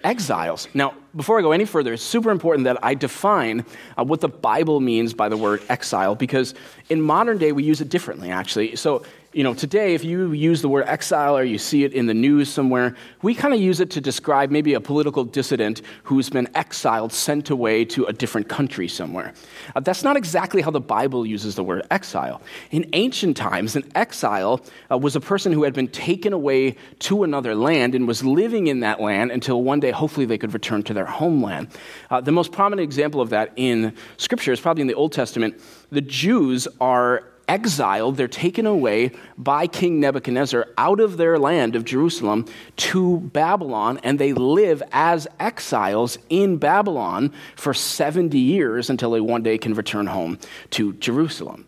exiles. 0.04 0.68
Now, 0.74 0.94
before 1.14 1.38
I 1.38 1.42
go 1.42 1.52
any 1.52 1.64
further, 1.64 1.92
it's 1.92 2.02
super 2.02 2.30
important 2.30 2.64
that 2.64 2.82
I 2.82 2.94
define 2.94 3.64
uh, 3.98 4.04
what 4.04 4.20
the 4.20 4.28
Bible 4.28 4.80
means 4.80 5.14
by 5.14 5.28
the 5.28 5.36
word 5.36 5.62
exile 5.68 6.14
because 6.14 6.54
in 6.88 7.00
modern 7.00 7.38
day 7.38 7.52
we 7.52 7.64
use 7.64 7.80
it 7.80 7.88
differently, 7.88 8.30
actually. 8.30 8.76
So, 8.76 9.04
you 9.36 9.44
know, 9.44 9.52
today, 9.52 9.92
if 9.92 10.02
you 10.02 10.32
use 10.32 10.62
the 10.62 10.68
word 10.70 10.84
exile 10.86 11.36
or 11.36 11.44
you 11.44 11.58
see 11.58 11.84
it 11.84 11.92
in 11.92 12.06
the 12.06 12.14
news 12.14 12.48
somewhere, 12.48 12.96
we 13.20 13.34
kind 13.34 13.52
of 13.52 13.60
use 13.60 13.80
it 13.80 13.90
to 13.90 14.00
describe 14.00 14.50
maybe 14.50 14.72
a 14.72 14.80
political 14.80 15.24
dissident 15.24 15.82
who's 16.04 16.30
been 16.30 16.48
exiled, 16.54 17.12
sent 17.12 17.50
away 17.50 17.84
to 17.84 18.06
a 18.06 18.14
different 18.14 18.48
country 18.48 18.88
somewhere. 18.88 19.34
Uh, 19.74 19.80
that's 19.80 20.02
not 20.02 20.16
exactly 20.16 20.62
how 20.62 20.70
the 20.70 20.80
Bible 20.80 21.26
uses 21.26 21.54
the 21.54 21.62
word 21.62 21.86
exile. 21.90 22.40
In 22.70 22.88
ancient 22.94 23.36
times, 23.36 23.76
an 23.76 23.84
exile 23.94 24.62
uh, 24.90 24.96
was 24.96 25.16
a 25.16 25.20
person 25.20 25.52
who 25.52 25.64
had 25.64 25.74
been 25.74 25.88
taken 25.88 26.32
away 26.32 26.74
to 27.00 27.22
another 27.22 27.54
land 27.54 27.94
and 27.94 28.08
was 28.08 28.24
living 28.24 28.68
in 28.68 28.80
that 28.80 29.02
land 29.02 29.30
until 29.30 29.62
one 29.62 29.80
day, 29.80 29.90
hopefully, 29.90 30.24
they 30.24 30.38
could 30.38 30.54
return 30.54 30.82
to 30.84 30.94
their 30.94 31.04
homeland. 31.04 31.68
Uh, 32.08 32.22
the 32.22 32.32
most 32.32 32.52
prominent 32.52 32.84
example 32.84 33.20
of 33.20 33.28
that 33.28 33.52
in 33.56 33.94
Scripture 34.16 34.52
is 34.52 34.60
probably 34.60 34.80
in 34.80 34.86
the 34.86 34.94
Old 34.94 35.12
Testament. 35.12 35.60
The 35.90 36.00
Jews 36.00 36.66
are 36.80 37.22
exiled, 37.48 38.16
they're 38.16 38.28
taken 38.28 38.66
away 38.66 39.12
by 39.38 39.66
King 39.66 40.00
Nebuchadnezzar 40.00 40.68
out 40.76 41.00
of 41.00 41.16
their 41.16 41.38
land 41.38 41.76
of 41.76 41.84
Jerusalem 41.84 42.46
to 42.76 43.18
Babylon, 43.18 44.00
and 44.02 44.18
they 44.18 44.32
live 44.32 44.82
as 44.92 45.26
exiles 45.38 46.18
in 46.28 46.56
Babylon 46.58 47.32
for 47.54 47.74
70 47.74 48.38
years 48.38 48.90
until 48.90 49.10
they 49.12 49.20
one 49.20 49.42
day 49.42 49.58
can 49.58 49.74
return 49.74 50.06
home 50.06 50.38
to 50.70 50.92
Jerusalem. 50.94 51.66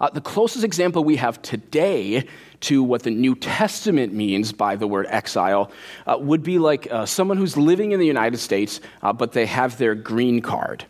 Uh, 0.00 0.10
the 0.10 0.20
closest 0.20 0.64
example 0.64 1.02
we 1.02 1.16
have 1.16 1.40
today 1.40 2.26
to 2.60 2.82
what 2.82 3.02
the 3.02 3.10
New 3.10 3.34
Testament 3.34 4.12
means 4.12 4.52
by 4.52 4.76
the 4.76 4.86
word 4.86 5.06
exile 5.08 5.70
uh, 6.06 6.18
would 6.20 6.42
be 6.42 6.58
like 6.58 6.90
uh, 6.90 7.06
someone 7.06 7.38
who's 7.38 7.56
living 7.56 7.92
in 7.92 8.00
the 8.00 8.06
United 8.06 8.38
States, 8.38 8.80
uh, 9.02 9.12
but 9.12 9.32
they 9.32 9.46
have 9.46 9.78
their 9.78 9.94
green 9.94 10.42
card. 10.42 10.84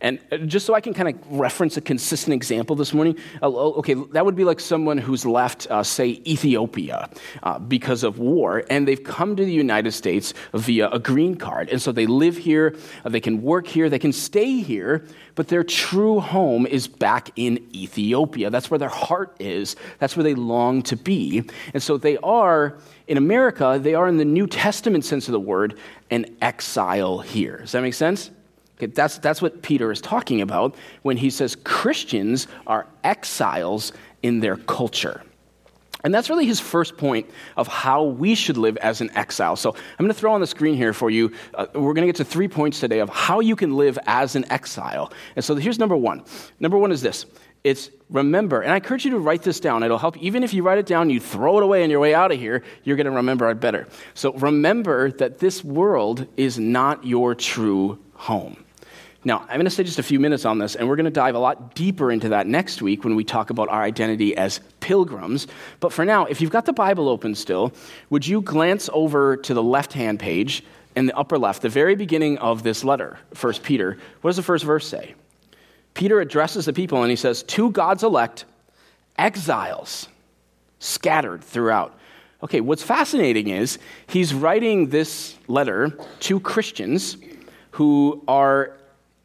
And 0.00 0.18
uh, 0.30 0.38
just 0.38 0.66
so 0.66 0.74
I 0.74 0.80
can 0.80 0.94
kind 0.94 1.08
of 1.08 1.14
reference 1.30 1.76
a 1.76 1.80
consistent 1.80 2.34
example 2.34 2.76
this 2.76 2.92
morning, 2.92 3.16
uh, 3.42 3.48
okay, 3.48 3.94
that 4.12 4.24
would 4.24 4.36
be 4.36 4.44
like 4.44 4.60
someone 4.60 4.98
who's 4.98 5.24
left, 5.24 5.66
uh, 5.70 5.82
say, 5.82 6.20
Ethiopia 6.26 7.08
uh, 7.42 7.58
because 7.58 8.02
of 8.02 8.18
war, 8.18 8.64
and 8.70 8.86
they've 8.86 9.02
come 9.02 9.36
to 9.36 9.44
the 9.44 9.52
United 9.52 9.92
States 9.92 10.34
via 10.54 10.88
a 10.90 10.98
green 10.98 11.36
card. 11.36 11.68
And 11.68 11.80
so 11.80 11.92
they 11.92 12.06
live 12.06 12.36
here, 12.36 12.76
uh, 13.04 13.08
they 13.08 13.20
can 13.20 13.42
work 13.42 13.66
here, 13.66 13.88
they 13.88 13.98
can 13.98 14.12
stay 14.12 14.60
here, 14.60 15.04
but 15.34 15.48
their 15.48 15.64
true 15.64 16.20
home 16.20 16.66
is 16.66 16.86
back 16.88 17.30
in 17.36 17.66
Ethiopia. 17.74 18.50
That's 18.50 18.70
where 18.70 18.78
their 18.78 18.88
heart 18.88 19.36
is, 19.38 19.76
that's 19.98 20.16
where 20.16 20.24
they 20.24 20.34
long 20.34 20.82
to 20.82 20.96
be. 20.96 21.42
And 21.72 21.82
so 21.82 21.96
they 21.96 22.16
are, 22.18 22.78
in 23.06 23.16
America, 23.16 23.78
they 23.80 23.94
are 23.94 24.08
in 24.08 24.18
the 24.18 24.24
New 24.24 24.46
Testament 24.46 25.04
sense 25.04 25.28
of 25.28 25.32
the 25.32 25.40
word, 25.40 25.78
an 26.10 26.36
exile 26.40 27.20
here. 27.20 27.58
Does 27.58 27.72
that 27.72 27.82
make 27.82 27.94
sense? 27.94 28.30
Okay, 28.82 28.90
that's, 28.90 29.18
that's 29.18 29.40
what 29.40 29.62
Peter 29.62 29.92
is 29.92 30.00
talking 30.00 30.40
about 30.40 30.74
when 31.02 31.16
he 31.16 31.30
says 31.30 31.56
Christians 31.62 32.48
are 32.66 32.88
exiles 33.04 33.92
in 34.24 34.40
their 34.40 34.56
culture. 34.56 35.22
And 36.02 36.12
that's 36.12 36.28
really 36.28 36.46
his 36.46 36.58
first 36.58 36.96
point 36.96 37.30
of 37.56 37.68
how 37.68 38.02
we 38.02 38.34
should 38.34 38.56
live 38.56 38.76
as 38.78 39.00
an 39.00 39.10
exile. 39.14 39.54
So 39.54 39.70
I'm 39.70 39.98
going 39.98 40.08
to 40.08 40.18
throw 40.18 40.32
on 40.32 40.40
the 40.40 40.48
screen 40.48 40.74
here 40.74 40.92
for 40.92 41.10
you. 41.10 41.30
Uh, 41.54 41.66
we're 41.74 41.94
going 41.94 42.04
to 42.04 42.06
get 42.06 42.16
to 42.16 42.24
three 42.24 42.48
points 42.48 42.80
today 42.80 42.98
of 42.98 43.08
how 43.08 43.38
you 43.38 43.54
can 43.54 43.76
live 43.76 44.00
as 44.04 44.34
an 44.34 44.50
exile. 44.50 45.12
And 45.36 45.44
so 45.44 45.54
here's 45.54 45.78
number 45.78 45.96
one. 45.96 46.24
Number 46.58 46.76
one 46.76 46.90
is 46.90 47.02
this 47.02 47.26
it's 47.62 47.88
remember, 48.10 48.62
and 48.62 48.72
I 48.72 48.76
encourage 48.76 49.04
you 49.04 49.12
to 49.12 49.20
write 49.20 49.42
this 49.42 49.60
down. 49.60 49.84
It'll 49.84 49.96
help. 49.96 50.16
Even 50.16 50.42
if 50.42 50.52
you 50.52 50.64
write 50.64 50.78
it 50.78 50.86
down, 50.86 51.08
you 51.08 51.20
throw 51.20 51.58
it 51.58 51.62
away 51.62 51.84
on 51.84 51.90
your 51.90 52.00
way 52.00 52.12
out 52.12 52.32
of 52.32 52.40
here, 52.40 52.64
you're 52.82 52.96
going 52.96 53.04
to 53.04 53.12
remember 53.12 53.48
it 53.50 53.60
better. 53.60 53.86
So 54.14 54.32
remember 54.32 55.12
that 55.12 55.38
this 55.38 55.62
world 55.62 56.26
is 56.36 56.58
not 56.58 57.06
your 57.06 57.36
true 57.36 58.00
home. 58.14 58.56
Now, 59.24 59.40
I'm 59.42 59.54
going 59.54 59.64
to 59.64 59.70
say 59.70 59.84
just 59.84 60.00
a 60.00 60.02
few 60.02 60.18
minutes 60.18 60.44
on 60.44 60.58
this, 60.58 60.74
and 60.74 60.88
we're 60.88 60.96
going 60.96 61.04
to 61.04 61.10
dive 61.10 61.36
a 61.36 61.38
lot 61.38 61.76
deeper 61.76 62.10
into 62.10 62.30
that 62.30 62.48
next 62.48 62.82
week 62.82 63.04
when 63.04 63.14
we 63.14 63.22
talk 63.22 63.50
about 63.50 63.68
our 63.68 63.82
identity 63.82 64.36
as 64.36 64.60
pilgrims. 64.80 65.46
But 65.78 65.92
for 65.92 66.04
now, 66.04 66.24
if 66.24 66.40
you've 66.40 66.50
got 66.50 66.66
the 66.66 66.72
Bible 66.72 67.08
open 67.08 67.36
still, 67.36 67.72
would 68.10 68.26
you 68.26 68.40
glance 68.42 68.90
over 68.92 69.36
to 69.36 69.54
the 69.54 69.62
left 69.62 69.92
hand 69.92 70.18
page 70.18 70.64
in 70.96 71.06
the 71.06 71.16
upper 71.16 71.38
left, 71.38 71.62
the 71.62 71.68
very 71.68 71.94
beginning 71.94 72.36
of 72.38 72.64
this 72.64 72.82
letter, 72.82 73.16
1 73.40 73.54
Peter? 73.62 73.96
What 74.22 74.30
does 74.30 74.36
the 74.36 74.42
first 74.42 74.64
verse 74.64 74.88
say? 74.88 75.14
Peter 75.94 76.20
addresses 76.20 76.64
the 76.64 76.72
people 76.72 77.02
and 77.02 77.10
he 77.10 77.16
says, 77.16 77.44
To 77.44 77.70
God's 77.70 78.02
elect, 78.02 78.44
exiles 79.16 80.08
scattered 80.80 81.44
throughout. 81.44 81.96
Okay, 82.42 82.60
what's 82.60 82.82
fascinating 82.82 83.48
is 83.48 83.78
he's 84.08 84.34
writing 84.34 84.88
this 84.88 85.36
letter 85.46 85.96
to 86.20 86.40
Christians 86.40 87.16
who 87.70 88.22
are 88.26 88.76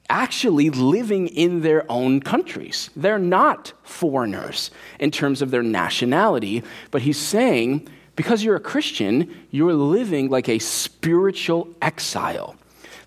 actually 0.10 0.70
living 0.70 1.28
in 1.28 1.62
their 1.62 1.90
own 1.92 2.20
countries. 2.22 2.90
They're 2.96 3.20
not 3.20 3.74
foreigners 3.84 4.72
in 5.00 5.12
terms 5.12 5.42
of 5.42 5.52
their 5.52 5.64
nationality, 5.64 6.64
but 6.92 7.02
he's 7.02 7.20
saying 7.20 7.88
because 8.16 8.44
you're 8.44 8.56
a 8.56 8.60
Christian, 8.60 9.34
you're 9.52 9.74
living 9.74 10.30
like 10.30 10.50
a 10.50 10.60
spiritual 10.60 11.70
exile. 11.82 12.56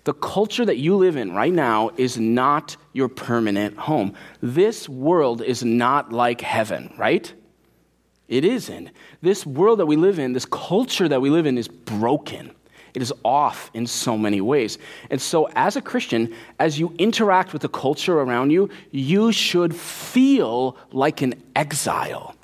The 0.05 0.13
culture 0.13 0.65
that 0.65 0.77
you 0.77 0.95
live 0.95 1.15
in 1.15 1.33
right 1.33 1.53
now 1.53 1.91
is 1.97 2.17
not 2.17 2.77
your 2.93 3.09
permanent 3.09 3.77
home. 3.77 4.15
This 4.41 4.89
world 4.89 5.41
is 5.43 5.63
not 5.63 6.11
like 6.11 6.41
heaven, 6.41 6.93
right? 6.97 7.31
It 8.27 8.45
isn't. 8.45 8.89
This 9.21 9.45
world 9.45 9.79
that 9.79 9.85
we 9.85 9.97
live 9.97 10.17
in, 10.17 10.33
this 10.33 10.45
culture 10.45 11.07
that 11.09 11.21
we 11.21 11.29
live 11.29 11.45
in, 11.45 11.57
is 11.57 11.67
broken. 11.67 12.51
It 12.93 13.01
is 13.01 13.13
off 13.23 13.71
in 13.73 13.87
so 13.87 14.17
many 14.17 14.41
ways. 14.41 14.77
And 15.09 15.21
so, 15.21 15.47
as 15.55 15.75
a 15.75 15.81
Christian, 15.81 16.33
as 16.59 16.79
you 16.79 16.93
interact 16.97 17.53
with 17.53 17.61
the 17.61 17.69
culture 17.69 18.19
around 18.19 18.51
you, 18.51 18.69
you 18.91 19.31
should 19.31 19.75
feel 19.75 20.77
like 20.91 21.21
an 21.21 21.35
exile 21.55 22.35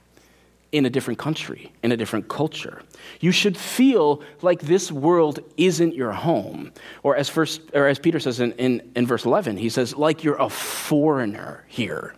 in 0.71 0.85
a 0.85 0.89
different 0.89 1.17
country, 1.17 1.71
in 1.81 1.91
a 1.91 1.97
different 1.97 2.27
culture. 2.27 2.81
You 3.19 3.31
should 3.31 3.57
feel 3.57 4.21
like 4.41 4.61
this 4.61 4.91
world 4.91 5.39
isn't 5.55 5.95
your 5.95 6.11
home. 6.11 6.71
Or 7.03 7.15
as, 7.15 7.29
first, 7.29 7.61
or 7.73 7.87
as 7.87 7.99
Peter 7.99 8.19
says 8.19 8.39
in, 8.39 8.51
in, 8.53 8.91
in 8.95 9.07
verse 9.07 9.25
11, 9.25 9.57
he 9.57 9.69
says, 9.69 9.95
like 9.95 10.23
you're 10.23 10.41
a 10.41 10.49
foreigner 10.49 11.63
here. 11.67 12.13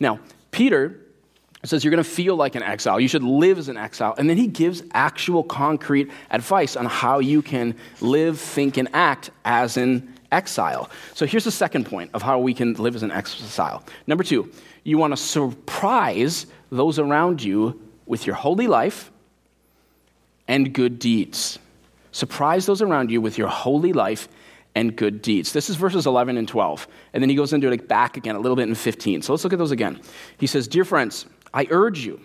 Now, 0.00 0.18
Peter 0.50 0.98
says 1.68 1.84
you're 1.84 1.92
going 1.92 2.02
to 2.02 2.10
feel 2.10 2.34
like 2.34 2.56
an 2.56 2.62
exile. 2.62 2.98
You 2.98 3.06
should 3.06 3.22
live 3.22 3.56
as 3.56 3.68
an 3.68 3.76
exile. 3.76 4.14
And 4.18 4.28
then 4.28 4.36
he 4.36 4.48
gives 4.48 4.82
actual 4.94 5.44
concrete 5.44 6.10
advice 6.30 6.76
on 6.76 6.86
how 6.86 7.20
you 7.20 7.40
can 7.40 7.76
live, 8.00 8.40
think, 8.40 8.76
and 8.76 8.88
act 8.92 9.30
as 9.44 9.76
an 9.76 10.12
exile. 10.32 10.90
So 11.14 11.24
here's 11.24 11.44
the 11.44 11.52
second 11.52 11.86
point 11.86 12.10
of 12.14 12.22
how 12.22 12.40
we 12.40 12.52
can 12.52 12.74
live 12.74 12.96
as 12.96 13.04
an 13.04 13.12
exile. 13.12 13.84
Number 14.08 14.24
two, 14.24 14.50
you 14.82 14.98
want 14.98 15.12
to 15.12 15.16
surprise 15.16 16.46
those 16.70 16.98
around 16.98 17.42
you 17.42 17.80
with 18.06 18.26
your 18.26 18.34
holy 18.34 18.66
life 18.66 19.12
and 20.48 20.72
good 20.72 20.98
deeds. 20.98 21.58
Surprise 22.10 22.66
those 22.66 22.82
around 22.82 23.10
you 23.10 23.20
with 23.20 23.38
your 23.38 23.48
holy 23.48 23.92
life 23.92 24.28
and 24.74 24.96
good 24.96 25.22
deeds. 25.22 25.52
This 25.52 25.70
is 25.70 25.76
verses 25.76 26.06
11 26.06 26.36
and 26.36 26.48
12. 26.48 26.88
And 27.12 27.22
then 27.22 27.30
he 27.30 27.36
goes 27.36 27.52
into 27.52 27.70
it 27.70 27.88
back 27.88 28.16
again 28.16 28.34
a 28.34 28.40
little 28.40 28.56
bit 28.56 28.68
in 28.68 28.74
15. 28.74 29.22
So 29.22 29.32
let's 29.32 29.44
look 29.44 29.52
at 29.52 29.58
those 29.58 29.70
again. 29.70 30.00
He 30.38 30.46
says, 30.46 30.66
Dear 30.66 30.84
friends, 30.84 31.26
I 31.54 31.66
urge 31.70 32.04
you, 32.04 32.20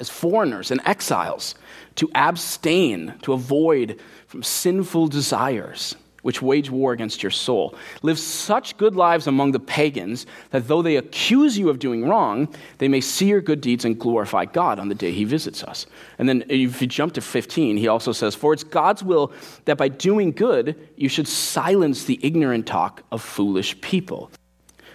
as 0.00 0.08
foreigners 0.08 0.70
and 0.70 0.80
exiles, 0.84 1.54
to 1.96 2.10
abstain, 2.14 3.14
to 3.22 3.32
avoid 3.32 4.00
from 4.26 4.42
sinful 4.42 5.08
desires 5.08 5.96
which 6.24 6.40
wage 6.40 6.70
war 6.70 6.92
against 6.92 7.22
your 7.22 7.30
soul. 7.30 7.74
Live 8.00 8.18
such 8.18 8.78
good 8.78 8.96
lives 8.96 9.26
among 9.26 9.52
the 9.52 9.60
pagans 9.60 10.24
that 10.50 10.66
though 10.66 10.80
they 10.80 10.96
accuse 10.96 11.58
you 11.58 11.68
of 11.68 11.78
doing 11.78 12.08
wrong, 12.08 12.48
they 12.78 12.88
may 12.88 13.02
see 13.02 13.26
your 13.26 13.42
good 13.42 13.60
deeds 13.60 13.84
and 13.84 14.00
glorify 14.00 14.46
God 14.46 14.78
on 14.78 14.88
the 14.88 14.94
day 14.94 15.12
he 15.12 15.24
visits 15.24 15.62
us. 15.62 15.84
And 16.18 16.26
then 16.26 16.42
if 16.48 16.80
you 16.80 16.88
jump 16.88 17.12
to 17.12 17.20
15, 17.20 17.76
he 17.76 17.88
also 17.88 18.12
says, 18.12 18.34
For 18.34 18.54
it's 18.54 18.64
God's 18.64 19.04
will 19.04 19.32
that 19.66 19.76
by 19.76 19.88
doing 19.88 20.32
good, 20.32 20.88
you 20.96 21.10
should 21.10 21.28
silence 21.28 22.04
the 22.04 22.18
ignorant 22.22 22.66
talk 22.66 23.02
of 23.12 23.20
foolish 23.20 23.78
people. 23.82 24.30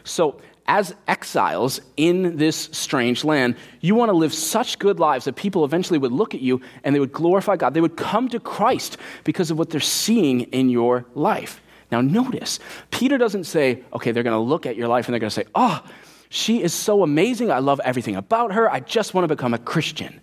So 0.04 0.42
as 0.70 0.94
exiles 1.08 1.82
in 1.98 2.38
this 2.38 2.70
strange 2.72 3.24
land, 3.24 3.56
you 3.82 3.96
want 3.96 4.10
to 4.10 4.16
live 4.16 4.32
such 4.32 4.78
good 4.78 5.00
lives 5.00 5.26
that 5.26 5.36
people 5.36 5.66
eventually 5.66 5.98
would 5.98 6.12
look 6.12 6.36
at 6.36 6.42
you 6.42 6.62
and 6.84 6.96
they 6.96 7.00
would 7.00 7.12
glorify 7.12 7.58
God. 7.58 7.74
They 7.74 7.82
would 7.82 7.98
come 7.98 8.30
to 8.30 8.40
Christ 8.40 8.98
because 9.24 9.50
of 9.50 9.58
what 9.58 9.72
they're 9.72 9.82
seeing 9.82 10.42
in 10.42 10.70
your 10.70 11.06
life. 11.16 11.60
Now, 11.92 12.02
notice, 12.02 12.60
Peter 12.92 13.18
doesn't 13.18 13.46
say, 13.46 13.84
okay, 13.94 14.12
they're 14.12 14.22
going 14.22 14.36
to 14.36 14.48
look 14.48 14.68
at 14.68 14.76
your 14.76 14.88
life 14.88 15.08
and 15.08 15.14
they're 15.14 15.20
going 15.20 15.32
to 15.32 15.36
say, 15.36 15.48
oh, 15.56 15.84
she 16.30 16.62
is 16.62 16.72
so 16.72 17.02
amazing. 17.02 17.52
I 17.52 17.58
love 17.58 17.82
everything 17.84 18.16
about 18.16 18.54
her. 18.54 18.72
I 18.72 18.80
just 18.80 19.16
want 19.16 19.28
to 19.28 19.36
become 19.36 19.56
a 19.56 19.58
Christian. 19.58 20.22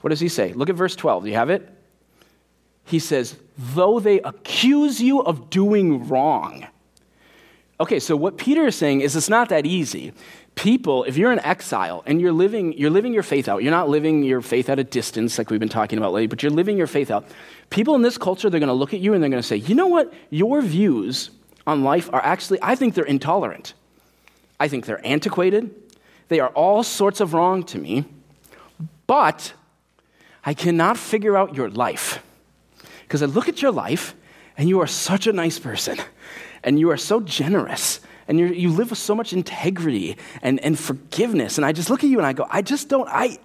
What 0.00 0.10
does 0.10 0.18
he 0.18 0.28
say? 0.28 0.52
Look 0.52 0.68
at 0.68 0.74
verse 0.74 0.96
12. 0.96 1.22
Do 1.22 1.30
you 1.30 1.36
have 1.36 1.50
it? 1.50 1.72
He 2.82 2.98
says, 2.98 3.36
though 3.56 4.00
they 4.00 4.20
accuse 4.20 5.00
you 5.00 5.20
of 5.20 5.48
doing 5.48 6.08
wrong, 6.08 6.66
Okay, 7.78 8.00
so 8.00 8.16
what 8.16 8.38
Peter 8.38 8.66
is 8.66 8.74
saying 8.74 9.02
is 9.02 9.16
it's 9.16 9.28
not 9.28 9.50
that 9.50 9.66
easy. 9.66 10.14
People, 10.54 11.04
if 11.04 11.18
you're 11.18 11.30
in 11.30 11.38
exile 11.40 12.02
and 12.06 12.20
you're 12.20 12.32
living, 12.32 12.72
you're 12.72 12.90
living 12.90 13.12
your 13.12 13.22
faith 13.22 13.48
out, 13.48 13.62
you're 13.62 13.70
not 13.70 13.90
living 13.90 14.22
your 14.22 14.40
faith 14.40 14.70
at 14.70 14.78
a 14.78 14.84
distance 14.84 15.36
like 15.36 15.50
we've 15.50 15.60
been 15.60 15.68
talking 15.68 15.98
about 15.98 16.14
lately, 16.14 16.26
but 16.26 16.42
you're 16.42 16.50
living 16.50 16.78
your 16.78 16.86
faith 16.86 17.10
out. 17.10 17.26
People 17.68 17.94
in 17.94 18.00
this 18.00 18.16
culture, 18.16 18.48
they're 18.48 18.60
going 18.60 18.68
to 18.68 18.74
look 18.74 18.94
at 18.94 19.00
you 19.00 19.12
and 19.12 19.22
they're 19.22 19.28
going 19.28 19.42
to 19.42 19.46
say, 19.46 19.56
you 19.56 19.74
know 19.74 19.88
what? 19.88 20.12
Your 20.30 20.62
views 20.62 21.30
on 21.66 21.84
life 21.84 22.08
are 22.14 22.22
actually, 22.24 22.58
I 22.62 22.76
think 22.76 22.94
they're 22.94 23.04
intolerant. 23.04 23.74
I 24.58 24.68
think 24.68 24.86
they're 24.86 25.06
antiquated. 25.06 25.74
They 26.28 26.40
are 26.40 26.48
all 26.48 26.82
sorts 26.82 27.20
of 27.20 27.34
wrong 27.34 27.62
to 27.64 27.78
me. 27.78 28.06
But 29.06 29.52
I 30.42 30.54
cannot 30.54 30.96
figure 30.96 31.36
out 31.36 31.54
your 31.54 31.68
life. 31.68 32.24
Because 33.02 33.22
I 33.22 33.26
look 33.26 33.50
at 33.50 33.60
your 33.60 33.70
life 33.70 34.14
and 34.56 34.66
you 34.66 34.80
are 34.80 34.86
such 34.86 35.26
a 35.26 35.32
nice 35.34 35.58
person 35.58 35.98
and 36.62 36.78
you 36.78 36.90
are 36.90 36.96
so 36.96 37.20
generous 37.20 38.00
and 38.28 38.38
you 38.38 38.70
live 38.70 38.90
with 38.90 38.98
so 38.98 39.14
much 39.14 39.32
integrity 39.32 40.16
and, 40.42 40.58
and 40.60 40.78
forgiveness. 40.78 41.58
And 41.58 41.64
I 41.64 41.72
just 41.72 41.90
look 41.90 42.02
at 42.02 42.10
you 42.10 42.18
and 42.18 42.26
I 42.26 42.32
go, 42.32 42.46
I 42.50 42.60
just 42.60 42.88
don't, 42.88 43.08
I, 43.08 43.38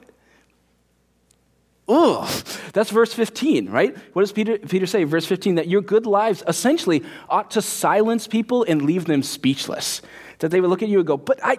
ugh. 1.87 2.27
That's 2.73 2.89
verse 2.89 3.13
15, 3.13 3.69
right? 3.69 3.95
What 4.13 4.23
does 4.23 4.31
Peter, 4.31 4.57
Peter 4.57 4.87
say? 4.87 5.03
Verse 5.03 5.25
15, 5.25 5.55
that 5.55 5.67
your 5.67 5.81
good 5.81 6.05
lives 6.05 6.43
essentially 6.47 7.03
ought 7.29 7.51
to 7.51 7.61
silence 7.61 8.27
people 8.27 8.65
and 8.67 8.81
leave 8.81 9.05
them 9.05 9.21
speechless. 9.21 10.01
That 10.39 10.49
they 10.49 10.59
would 10.59 10.69
look 10.69 10.81
at 10.81 10.89
you 10.89 10.97
and 10.97 11.07
go, 11.07 11.17
but 11.17 11.39
I, 11.43 11.57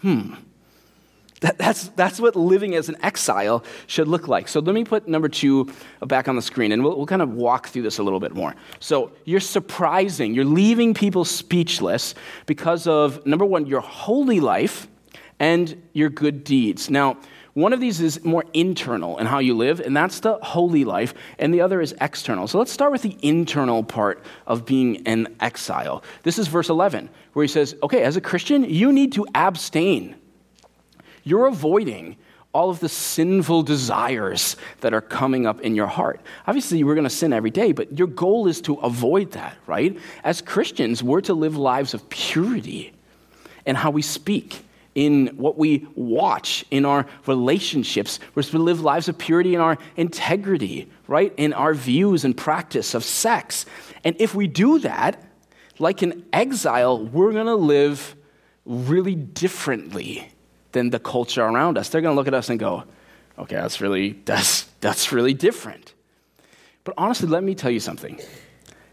hmm. 0.00 0.34
That, 1.40 1.56
that's, 1.56 1.88
that's 1.88 2.20
what 2.20 2.36
living 2.36 2.74
as 2.74 2.88
an 2.88 2.96
exile 3.02 3.64
should 3.86 4.08
look 4.08 4.28
like. 4.28 4.46
So 4.46 4.60
let 4.60 4.74
me 4.74 4.84
put 4.84 5.08
number 5.08 5.28
two 5.28 5.72
back 6.02 6.28
on 6.28 6.36
the 6.36 6.42
screen, 6.42 6.70
and 6.70 6.84
we'll, 6.84 6.96
we'll 6.96 7.06
kind 7.06 7.22
of 7.22 7.32
walk 7.32 7.68
through 7.68 7.82
this 7.82 7.98
a 7.98 8.02
little 8.02 8.20
bit 8.20 8.34
more. 8.34 8.54
So 8.78 9.12
you're 9.24 9.40
surprising, 9.40 10.34
you're 10.34 10.44
leaving 10.44 10.92
people 10.92 11.24
speechless 11.24 12.14
because 12.44 12.86
of, 12.86 13.24
number 13.24 13.46
one, 13.46 13.66
your 13.66 13.80
holy 13.80 14.40
life 14.40 14.86
and 15.38 15.82
your 15.94 16.10
good 16.10 16.44
deeds. 16.44 16.90
Now, 16.90 17.16
one 17.54 17.72
of 17.72 17.80
these 17.80 18.00
is 18.00 18.22
more 18.22 18.44
internal 18.52 19.18
in 19.18 19.26
how 19.26 19.38
you 19.38 19.56
live, 19.56 19.80
and 19.80 19.96
that's 19.96 20.20
the 20.20 20.34
holy 20.42 20.84
life, 20.84 21.14
and 21.38 21.52
the 21.52 21.62
other 21.62 21.80
is 21.80 21.94
external. 22.00 22.46
So 22.46 22.58
let's 22.58 22.70
start 22.70 22.92
with 22.92 23.02
the 23.02 23.16
internal 23.22 23.82
part 23.82 24.22
of 24.46 24.64
being 24.64 25.06
an 25.06 25.34
exile. 25.40 26.04
This 26.22 26.38
is 26.38 26.46
verse 26.46 26.68
11, 26.68 27.08
where 27.32 27.42
he 27.42 27.48
says, 27.48 27.74
Okay, 27.82 28.02
as 28.02 28.16
a 28.16 28.20
Christian, 28.20 28.62
you 28.62 28.92
need 28.92 29.12
to 29.14 29.26
abstain 29.34 30.14
you're 31.30 31.46
avoiding 31.46 32.16
all 32.52 32.70
of 32.70 32.80
the 32.80 32.88
sinful 32.88 33.62
desires 33.62 34.56
that 34.80 34.92
are 34.92 35.00
coming 35.00 35.46
up 35.46 35.60
in 35.60 35.74
your 35.74 35.86
heart. 35.86 36.20
Obviously, 36.46 36.82
we're 36.82 36.96
going 36.96 37.04
to 37.04 37.10
sin 37.10 37.32
every 37.32 37.50
day, 37.50 37.70
but 37.72 37.96
your 37.96 38.08
goal 38.08 38.48
is 38.48 38.60
to 38.62 38.74
avoid 38.76 39.30
that, 39.32 39.56
right? 39.66 39.96
As 40.24 40.42
Christians, 40.42 41.02
we're 41.02 41.20
to 41.22 41.34
live 41.34 41.56
lives 41.56 41.94
of 41.94 42.08
purity 42.10 42.92
in 43.66 43.76
how 43.76 43.90
we 43.90 44.02
speak, 44.02 44.64
in 44.96 45.28
what 45.36 45.56
we 45.56 45.86
watch, 45.94 46.64
in 46.72 46.84
our 46.84 47.06
relationships. 47.26 48.18
We're 48.34 48.42
to 48.42 48.58
live 48.58 48.80
lives 48.80 49.08
of 49.08 49.16
purity 49.16 49.54
in 49.54 49.60
our 49.60 49.78
integrity, 49.96 50.90
right? 51.06 51.32
In 51.36 51.52
our 51.52 51.72
views 51.72 52.24
and 52.24 52.36
practice 52.36 52.94
of 52.94 53.04
sex. 53.04 53.64
And 54.02 54.16
if 54.18 54.34
we 54.34 54.48
do 54.48 54.80
that, 54.80 55.22
like 55.78 56.02
an 56.02 56.24
exile, 56.32 57.06
we're 57.06 57.32
going 57.32 57.46
to 57.46 57.54
live 57.54 58.16
really 58.64 59.14
differently 59.14 60.32
than 60.72 60.90
the 60.90 60.98
culture 60.98 61.42
around 61.42 61.78
us. 61.78 61.88
They're 61.88 62.00
going 62.00 62.14
to 62.14 62.16
look 62.16 62.28
at 62.28 62.34
us 62.34 62.48
and 62.48 62.58
go, 62.58 62.84
okay, 63.38 63.56
that's 63.56 63.80
really, 63.80 64.20
that's, 64.24 64.62
that's 64.80 65.12
really 65.12 65.34
different. 65.34 65.94
But 66.84 66.94
honestly, 66.96 67.28
let 67.28 67.42
me 67.42 67.54
tell 67.54 67.70
you 67.70 67.80
something. 67.80 68.20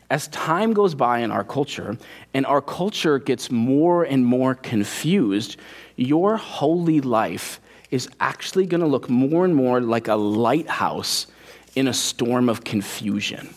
As 0.09 0.27
time 0.29 0.73
goes 0.73 0.95
by 0.95 1.19
in 1.19 1.31
our 1.31 1.43
culture, 1.43 1.97
and 2.33 2.45
our 2.45 2.61
culture 2.61 3.19
gets 3.19 3.51
more 3.51 4.03
and 4.03 4.25
more 4.25 4.55
confused, 4.55 5.57
your 5.97 6.37
holy 6.37 7.01
life 7.01 7.59
is 7.91 8.09
actually 8.19 8.65
going 8.65 8.81
to 8.81 8.87
look 8.87 9.09
more 9.09 9.45
and 9.45 9.55
more 9.55 9.81
like 9.81 10.07
a 10.07 10.15
lighthouse 10.15 11.27
in 11.75 11.87
a 11.87 11.93
storm 11.93 12.49
of 12.49 12.63
confusion. 12.63 13.49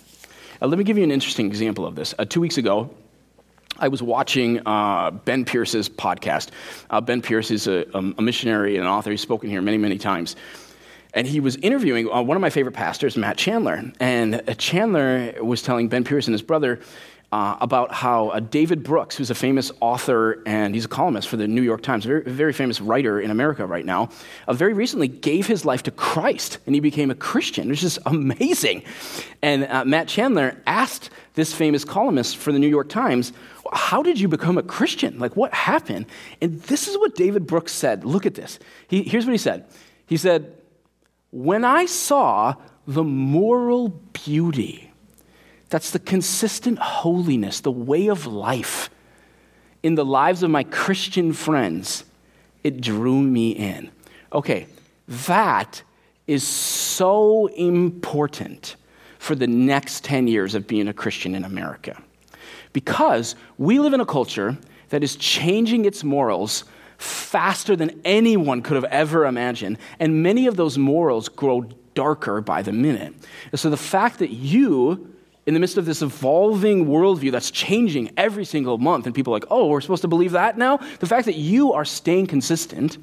Uh, 0.61 0.67
let 0.67 0.79
me 0.79 0.85
give 0.85 0.99
you 0.99 1.05
an 1.05 1.11
interesting 1.11 1.47
example 1.47 1.87
of 1.87 1.95
this. 1.95 2.15
Uh, 2.19 2.25
two 2.25 2.41
weeks 2.41 2.59
ago, 2.59 2.91
I 3.81 3.89
was 3.89 4.03
watching 4.03 4.61
uh, 4.67 5.11
Ben 5.11 5.45
Pierce's 5.47 5.89
podcast. 5.89 6.51
Uh, 6.91 7.01
ben 7.01 7.23
Pierce 7.23 7.51
is 7.51 7.67
a, 7.67 7.87
a, 7.95 8.23
missionary 8.23 8.77
and 8.77 8.85
an 8.85 8.91
author. 8.91 9.11
He's 9.11 9.23
spoken 9.23 9.49
here 9.49 9.63
many, 9.63 9.79
many 9.79 9.97
times. 9.97 10.37
And 11.15 11.27
he 11.27 11.41
was 11.41 11.57
interviewing 11.57 12.11
uh, 12.11 12.23
one 12.23 12.37
of 12.37 12.41
my 12.43 12.51
favorite 12.51 12.75
pastors, 12.75 13.17
Matt 13.17 13.39
Chandler. 13.39 13.91
And 13.99 14.43
uh, 14.47 14.55
Chandler 14.55 15.35
was 15.43 15.63
telling 15.63 15.89
Ben 15.89 16.05
Pierce 16.05 16.27
and 16.27 16.35
his 16.35 16.43
brother 16.43 16.81
uh, 17.33 17.57
about 17.61 17.93
how 17.93 18.29
uh, 18.29 18.41
David 18.41 18.83
Brooks, 18.83 19.17
who's 19.17 19.31
a 19.31 19.35
famous 19.35 19.73
author 19.81 20.43
and 20.47 20.75
he's 20.75 20.85
a 20.85 20.89
columnist 20.89 21.29
for 21.29 21.37
the 21.37 21.49
New 21.49 21.63
York 21.63 21.83
Times, 21.83 22.05
a 22.05 22.09
very, 22.09 22.23
very 22.25 22.53
famous 22.53 22.81
writer 22.81 23.19
in 23.21 23.31
America 23.31 23.67
right 23.67 23.85
now, 23.85 24.11
very 24.49 24.75
recently 24.75 25.09
gave 25.09 25.47
his 25.47 25.65
life 25.65 25.85
to 25.85 25.91
Christ 25.91 26.59
and 26.67 26.75
he 26.75 26.81
became 26.81 27.11
a 27.11 27.15
Christian, 27.15 27.69
which 27.69 27.83
is 27.83 27.99
amazing. 28.07 28.83
And 29.43 29.63
Matt 29.89 30.09
Chandler 30.09 30.61
asked 30.67 31.11
this 31.35 31.55
famous 31.55 31.85
columnist 31.85 32.37
for 32.37 32.53
the 32.53 32.59
New 32.59 32.69
York 32.69 32.89
Times, 32.89 33.33
How 33.73 34.03
did 34.03 34.19
you 34.19 34.29
become 34.29 34.59
a 34.59 34.63
Christian? 34.63 35.19
Like, 35.19 35.37
what 35.37 35.55
happened? 35.55 36.07
And 36.41 36.61
this 36.63 36.89
is 36.89 36.99
what 36.99 37.15
David 37.15 37.47
Brooks 37.47 37.73
said. 37.73 38.05
Look 38.05 38.27
at 38.27 38.35
this. 38.35 38.59
He, 38.89 39.03
here's 39.03 39.27
what 39.27 39.33
he 39.33 39.39
said 39.39 39.67
He 40.07 40.17
said, 40.17 40.53
When 41.31 41.65
I 41.65 41.87
saw 41.87 42.55
the 42.87 43.05
moral 43.05 43.89
beauty, 43.89 44.91
that's 45.69 45.93
the 45.93 46.01
consistent 46.01 46.79
holiness, 46.79 47.61
the 47.61 47.71
way 47.71 48.09
of 48.09 48.27
life 48.27 48.91
in 49.83 49.95
the 49.95 50.05
lives 50.05 50.43
of 50.43 50.51
my 50.51 50.65
Christian 50.65 51.33
friends. 51.33 52.05
It 52.63 52.81
drew 52.81 53.21
me 53.23 53.53
in. 53.53 53.91
Okay, 54.33 54.67
that 55.09 55.83
is 56.27 56.47
so 56.47 57.47
important 57.47 58.77
for 59.19 59.35
the 59.35 59.47
next 59.47 60.05
10 60.05 60.29
years 60.29 60.55
of 60.55 60.67
being 60.67 60.89
a 60.89 60.93
Christian 60.93 61.35
in 61.35 61.45
America. 61.45 62.01
Because 62.73 63.37
we 63.59 63.79
live 63.79 63.93
in 63.93 64.01
a 64.01 64.07
culture 64.07 64.57
that 64.91 65.03
is 65.03 65.17
changing 65.17 65.85
its 65.85 66.05
morals 66.05 66.65
faster 66.99 67.77
than 67.77 68.01
anyone 68.05 68.63
could 68.63 68.75
have 68.75 68.85
ever 68.85 69.25
imagined, 69.25 69.79
and 69.99 70.23
many 70.23 70.47
of 70.47 70.57
those 70.57 70.77
morals 70.77 71.29
grow 71.29 71.63
darker 71.95 72.41
by 72.41 72.63
the 72.63 72.73
minute. 72.73 73.15
And 73.51 73.59
so 73.59 73.71
the 73.71 73.77
fact 73.77 74.19
that 74.19 74.31
you 74.31 75.15
in 75.47 75.55
the 75.55 75.61
midst 75.61 75.79
of 75.79 75.87
this 75.87 76.03
evolving 76.03 76.87
worldview 76.87 77.33
that's 77.33 77.51
changing 77.51 78.13
every 78.17 78.45
single 78.45 78.79
month, 78.79 79.07
and 79.07 79.15
people 79.15 79.33
are 79.33 79.37
like, 79.37 79.49
oh, 79.51 79.67
we're 79.67 79.81
supposed 79.81 80.03
to 80.03 80.09
believe 80.09 80.33
that 80.33 80.59
now? 80.59 80.77
The 80.77 81.07
fact 81.07 81.25
that 81.25 81.37
you 81.37 81.73
are 81.73 81.85
staying 81.85 82.27
consistent, 82.27 82.99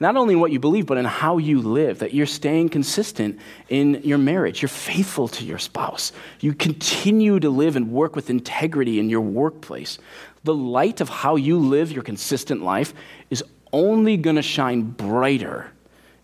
not 0.00 0.16
only 0.16 0.34
in 0.34 0.40
what 0.40 0.52
you 0.52 0.60
believe, 0.60 0.86
but 0.86 0.96
in 0.96 1.04
how 1.04 1.38
you 1.38 1.60
live, 1.60 1.98
that 1.98 2.14
you're 2.14 2.26
staying 2.26 2.68
consistent 2.68 3.38
in 3.68 4.00
your 4.04 4.18
marriage, 4.18 4.62
you're 4.62 4.68
faithful 4.68 5.26
to 5.28 5.44
your 5.44 5.58
spouse, 5.58 6.12
you 6.40 6.54
continue 6.54 7.40
to 7.40 7.50
live 7.50 7.74
and 7.74 7.90
work 7.90 8.14
with 8.14 8.30
integrity 8.30 9.00
in 9.00 9.10
your 9.10 9.20
workplace. 9.20 9.98
The 10.44 10.54
light 10.54 11.00
of 11.00 11.08
how 11.08 11.36
you 11.36 11.58
live 11.58 11.90
your 11.90 12.04
consistent 12.04 12.62
life 12.62 12.94
is 13.28 13.42
only 13.72 14.16
going 14.16 14.36
to 14.36 14.42
shine 14.42 14.82
brighter 14.82 15.70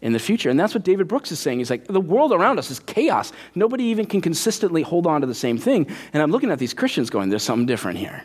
in 0.00 0.12
the 0.12 0.18
future. 0.18 0.50
And 0.50 0.60
that's 0.60 0.74
what 0.74 0.84
David 0.84 1.08
Brooks 1.08 1.32
is 1.32 1.40
saying. 1.40 1.58
He's 1.58 1.70
like, 1.70 1.86
the 1.86 2.00
world 2.00 2.32
around 2.32 2.58
us 2.58 2.70
is 2.70 2.78
chaos. 2.78 3.32
Nobody 3.54 3.84
even 3.84 4.06
can 4.06 4.20
consistently 4.20 4.82
hold 4.82 5.06
on 5.06 5.22
to 5.22 5.26
the 5.26 5.34
same 5.34 5.58
thing. 5.58 5.86
And 6.12 6.22
I'm 6.22 6.30
looking 6.30 6.50
at 6.50 6.58
these 6.58 6.74
Christians 6.74 7.10
going, 7.10 7.30
there's 7.30 7.42
something 7.42 7.66
different 7.66 7.98
here. 7.98 8.22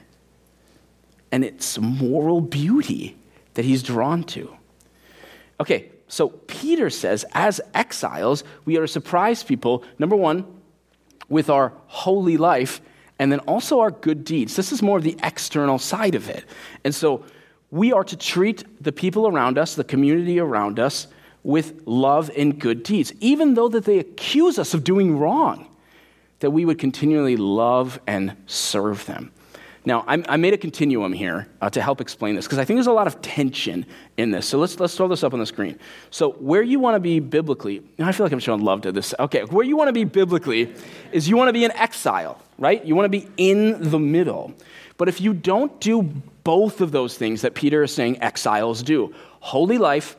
And 1.31 1.43
it's 1.43 1.79
moral 1.79 2.41
beauty 2.41 3.17
that 3.53 3.65
he's 3.65 3.81
drawn 3.81 4.23
to. 4.25 4.55
Okay, 5.59 5.91
so 6.07 6.29
Peter 6.29 6.89
says, 6.89 7.25
as 7.33 7.61
exiles, 7.73 8.43
we 8.65 8.77
are 8.77 8.81
to 8.81 8.87
surprise 8.87 9.43
people, 9.43 9.83
number 9.97 10.15
one, 10.15 10.45
with 11.27 11.49
our 11.49 11.73
holy 11.87 12.37
life, 12.37 12.81
and 13.19 13.31
then 13.31 13.39
also 13.41 13.79
our 13.79 13.91
good 13.91 14.23
deeds. 14.23 14.55
This 14.55 14.71
is 14.71 14.81
more 14.81 14.97
of 14.97 15.03
the 15.03 15.17
external 15.21 15.77
side 15.77 16.15
of 16.15 16.29
it. 16.29 16.45
And 16.83 16.95
so 16.95 17.25
we 17.69 17.91
are 17.91 18.03
to 18.05 18.15
treat 18.15 18.63
the 18.81 18.91
people 18.91 19.27
around 19.27 19.57
us, 19.57 19.75
the 19.75 19.83
community 19.83 20.39
around 20.39 20.79
us, 20.79 21.07
with 21.43 21.81
love 21.85 22.31
and 22.35 22.59
good 22.59 22.83
deeds, 22.83 23.13
even 23.19 23.53
though 23.53 23.69
that 23.69 23.85
they 23.85 23.99
accuse 23.99 24.57
us 24.57 24.73
of 24.73 24.83
doing 24.83 25.17
wrong, 25.17 25.67
that 26.39 26.51
we 26.51 26.65
would 26.65 26.79
continually 26.79 27.37
love 27.37 27.99
and 28.07 28.35
serve 28.45 29.05
them. 29.05 29.31
Now, 29.85 30.03
I'm, 30.07 30.25
i 30.27 30.35
made 30.35 30.53
a 30.53 30.57
continuum 30.57 31.13
here 31.13 31.47
uh, 31.61 31.69
to 31.69 31.81
help 31.81 32.01
explain 32.01 32.35
this 32.35 32.45
because 32.45 32.57
I 32.57 32.65
think 32.65 32.77
there's 32.77 32.87
a 32.87 32.91
lot 32.91 33.07
of 33.07 33.21
tension 33.21 33.85
in 34.17 34.31
this. 34.31 34.45
So 34.45 34.57
let's, 34.57 34.79
let's 34.79 34.95
throw 34.95 35.07
this 35.07 35.23
up 35.23 35.33
on 35.33 35.39
the 35.39 35.45
screen. 35.45 35.79
So, 36.11 36.31
where 36.33 36.61
you 36.61 36.79
want 36.79 36.95
to 36.95 36.99
be 36.99 37.19
biblically, 37.19 37.81
I 37.99 38.11
feel 38.11 38.25
like 38.25 38.33
I'm 38.33 38.39
showing 38.39 38.61
love 38.61 38.81
to 38.81 38.91
this. 38.91 39.13
Okay, 39.19 39.43
where 39.45 39.65
you 39.65 39.77
want 39.77 39.87
to 39.87 39.93
be 39.93 40.03
biblically 40.03 40.73
is 41.11 41.29
you 41.29 41.37
want 41.37 41.47
to 41.47 41.53
be 41.53 41.63
in 41.63 41.71
exile, 41.71 42.41
right? 42.57 42.83
You 42.83 42.95
want 42.95 43.05
to 43.05 43.09
be 43.09 43.27
in 43.37 43.89
the 43.89 43.99
middle. 43.99 44.53
But 44.97 45.07
if 45.07 45.21
you 45.21 45.33
don't 45.33 45.79
do 45.79 46.03
both 46.43 46.81
of 46.81 46.91
those 46.91 47.17
things 47.17 47.41
that 47.41 47.53
Peter 47.55 47.83
is 47.83 47.93
saying 47.93 48.21
exiles 48.21 48.83
do 48.83 49.13
holy 49.39 49.77
life 49.77 50.17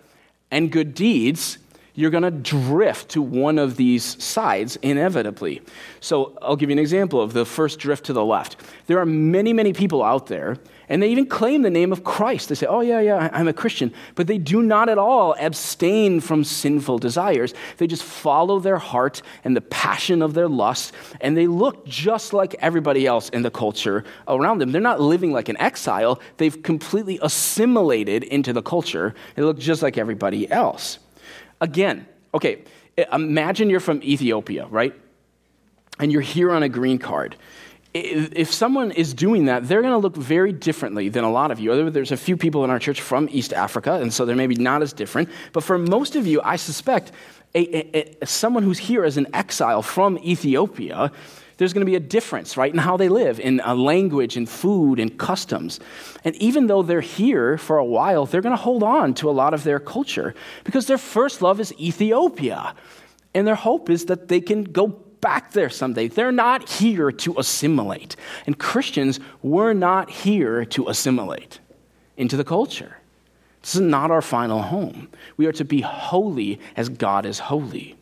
and 0.50 0.72
good 0.72 0.94
deeds, 0.94 1.58
you're 2.00 2.10
going 2.10 2.22
to 2.22 2.30
drift 2.30 3.10
to 3.10 3.20
one 3.20 3.58
of 3.58 3.76
these 3.76 4.22
sides 4.22 4.76
inevitably. 4.76 5.60
So 6.00 6.36
I'll 6.40 6.56
give 6.56 6.70
you 6.70 6.74
an 6.74 6.78
example 6.78 7.20
of 7.20 7.34
the 7.34 7.44
first 7.44 7.78
drift 7.78 8.06
to 8.06 8.14
the 8.14 8.24
left. 8.24 8.56
There 8.86 8.98
are 8.98 9.04
many, 9.04 9.52
many 9.52 9.74
people 9.74 10.02
out 10.02 10.26
there, 10.28 10.56
and 10.88 11.02
they 11.02 11.10
even 11.10 11.26
claim 11.26 11.60
the 11.60 11.70
name 11.70 11.92
of 11.92 12.02
Christ. 12.02 12.48
They 12.48 12.54
say, 12.54 12.66
Oh, 12.66 12.80
yeah, 12.80 13.00
yeah, 13.00 13.28
I'm 13.32 13.48
a 13.48 13.52
Christian. 13.52 13.92
But 14.14 14.26
they 14.28 14.38
do 14.38 14.62
not 14.62 14.88
at 14.88 14.96
all 14.96 15.36
abstain 15.38 16.20
from 16.20 16.42
sinful 16.42 16.98
desires. 16.98 17.52
They 17.76 17.86
just 17.86 18.02
follow 18.02 18.58
their 18.58 18.78
heart 18.78 19.20
and 19.44 19.54
the 19.54 19.60
passion 19.60 20.22
of 20.22 20.32
their 20.32 20.48
lust, 20.48 20.94
and 21.20 21.36
they 21.36 21.46
look 21.46 21.86
just 21.86 22.32
like 22.32 22.54
everybody 22.60 23.06
else 23.06 23.28
in 23.28 23.42
the 23.42 23.50
culture 23.50 24.04
around 24.26 24.58
them. 24.58 24.72
They're 24.72 24.80
not 24.80 25.02
living 25.02 25.32
like 25.32 25.50
an 25.50 25.60
exile, 25.60 26.18
they've 26.38 26.62
completely 26.62 27.18
assimilated 27.20 28.24
into 28.24 28.54
the 28.54 28.62
culture. 28.62 29.14
They 29.34 29.42
look 29.42 29.58
just 29.58 29.82
like 29.82 29.98
everybody 29.98 30.50
else. 30.50 30.98
Again, 31.60 32.06
okay, 32.34 32.64
imagine 33.12 33.70
you're 33.70 33.80
from 33.80 34.02
Ethiopia, 34.02 34.66
right? 34.66 34.94
And 35.98 36.10
you're 36.10 36.22
here 36.22 36.50
on 36.52 36.62
a 36.62 36.68
green 36.68 36.98
card. 36.98 37.36
If 37.92 38.52
someone 38.52 38.92
is 38.92 39.12
doing 39.12 39.46
that, 39.46 39.66
they're 39.66 39.82
going 39.82 39.92
to 39.92 39.98
look 39.98 40.16
very 40.16 40.52
differently 40.52 41.08
than 41.08 41.24
a 41.24 41.30
lot 41.30 41.50
of 41.50 41.58
you. 41.58 41.90
There's 41.90 42.12
a 42.12 42.16
few 42.16 42.36
people 42.36 42.62
in 42.62 42.70
our 42.70 42.78
church 42.78 43.00
from 43.00 43.28
East 43.32 43.52
Africa, 43.52 43.94
and 43.94 44.12
so 44.12 44.24
they're 44.24 44.36
maybe 44.36 44.54
not 44.54 44.80
as 44.80 44.92
different. 44.92 45.28
But 45.52 45.64
for 45.64 45.76
most 45.76 46.14
of 46.14 46.24
you, 46.24 46.40
I 46.42 46.54
suspect 46.54 47.10
a, 47.54 47.76
a, 47.76 48.16
a, 48.22 48.26
someone 48.26 48.62
who's 48.62 48.78
here 48.78 49.04
as 49.04 49.16
an 49.16 49.26
exile 49.34 49.82
from 49.82 50.18
Ethiopia 50.18 51.10
there's 51.60 51.74
going 51.74 51.84
to 51.84 51.90
be 51.90 51.94
a 51.94 52.00
difference, 52.00 52.56
right, 52.56 52.72
in 52.72 52.78
how 52.78 52.96
they 52.96 53.10
live, 53.10 53.38
in 53.38 53.60
uh, 53.60 53.74
language 53.74 54.34
and 54.38 54.48
food 54.48 54.98
and 54.98 55.18
customs. 55.18 55.78
And 56.24 56.34
even 56.36 56.68
though 56.68 56.82
they're 56.82 57.02
here 57.02 57.58
for 57.58 57.76
a 57.76 57.84
while, 57.84 58.24
they're 58.24 58.40
going 58.40 58.56
to 58.56 58.62
hold 58.62 58.82
on 58.82 59.12
to 59.16 59.28
a 59.28 59.30
lot 59.30 59.52
of 59.52 59.62
their 59.62 59.78
culture 59.78 60.34
because 60.64 60.86
their 60.86 60.96
first 60.96 61.42
love 61.42 61.60
is 61.60 61.74
Ethiopia. 61.78 62.74
And 63.34 63.46
their 63.46 63.56
hope 63.56 63.90
is 63.90 64.06
that 64.06 64.28
they 64.28 64.40
can 64.40 64.64
go 64.64 64.86
back 64.86 65.52
there 65.52 65.68
someday. 65.68 66.08
They're 66.08 66.32
not 66.32 66.66
here 66.66 67.12
to 67.12 67.38
assimilate. 67.38 68.16
And 68.46 68.58
Christians, 68.58 69.20
we're 69.42 69.74
not 69.74 70.08
here 70.08 70.64
to 70.64 70.88
assimilate 70.88 71.60
into 72.16 72.38
the 72.38 72.44
culture. 72.44 72.96
This 73.60 73.74
is 73.74 73.82
not 73.82 74.10
our 74.10 74.22
final 74.22 74.62
home. 74.62 75.10
We 75.36 75.44
are 75.44 75.52
to 75.52 75.66
be 75.66 75.82
holy 75.82 76.58
as 76.74 76.88
God 76.88 77.26
is 77.26 77.38
holy. 77.38 77.98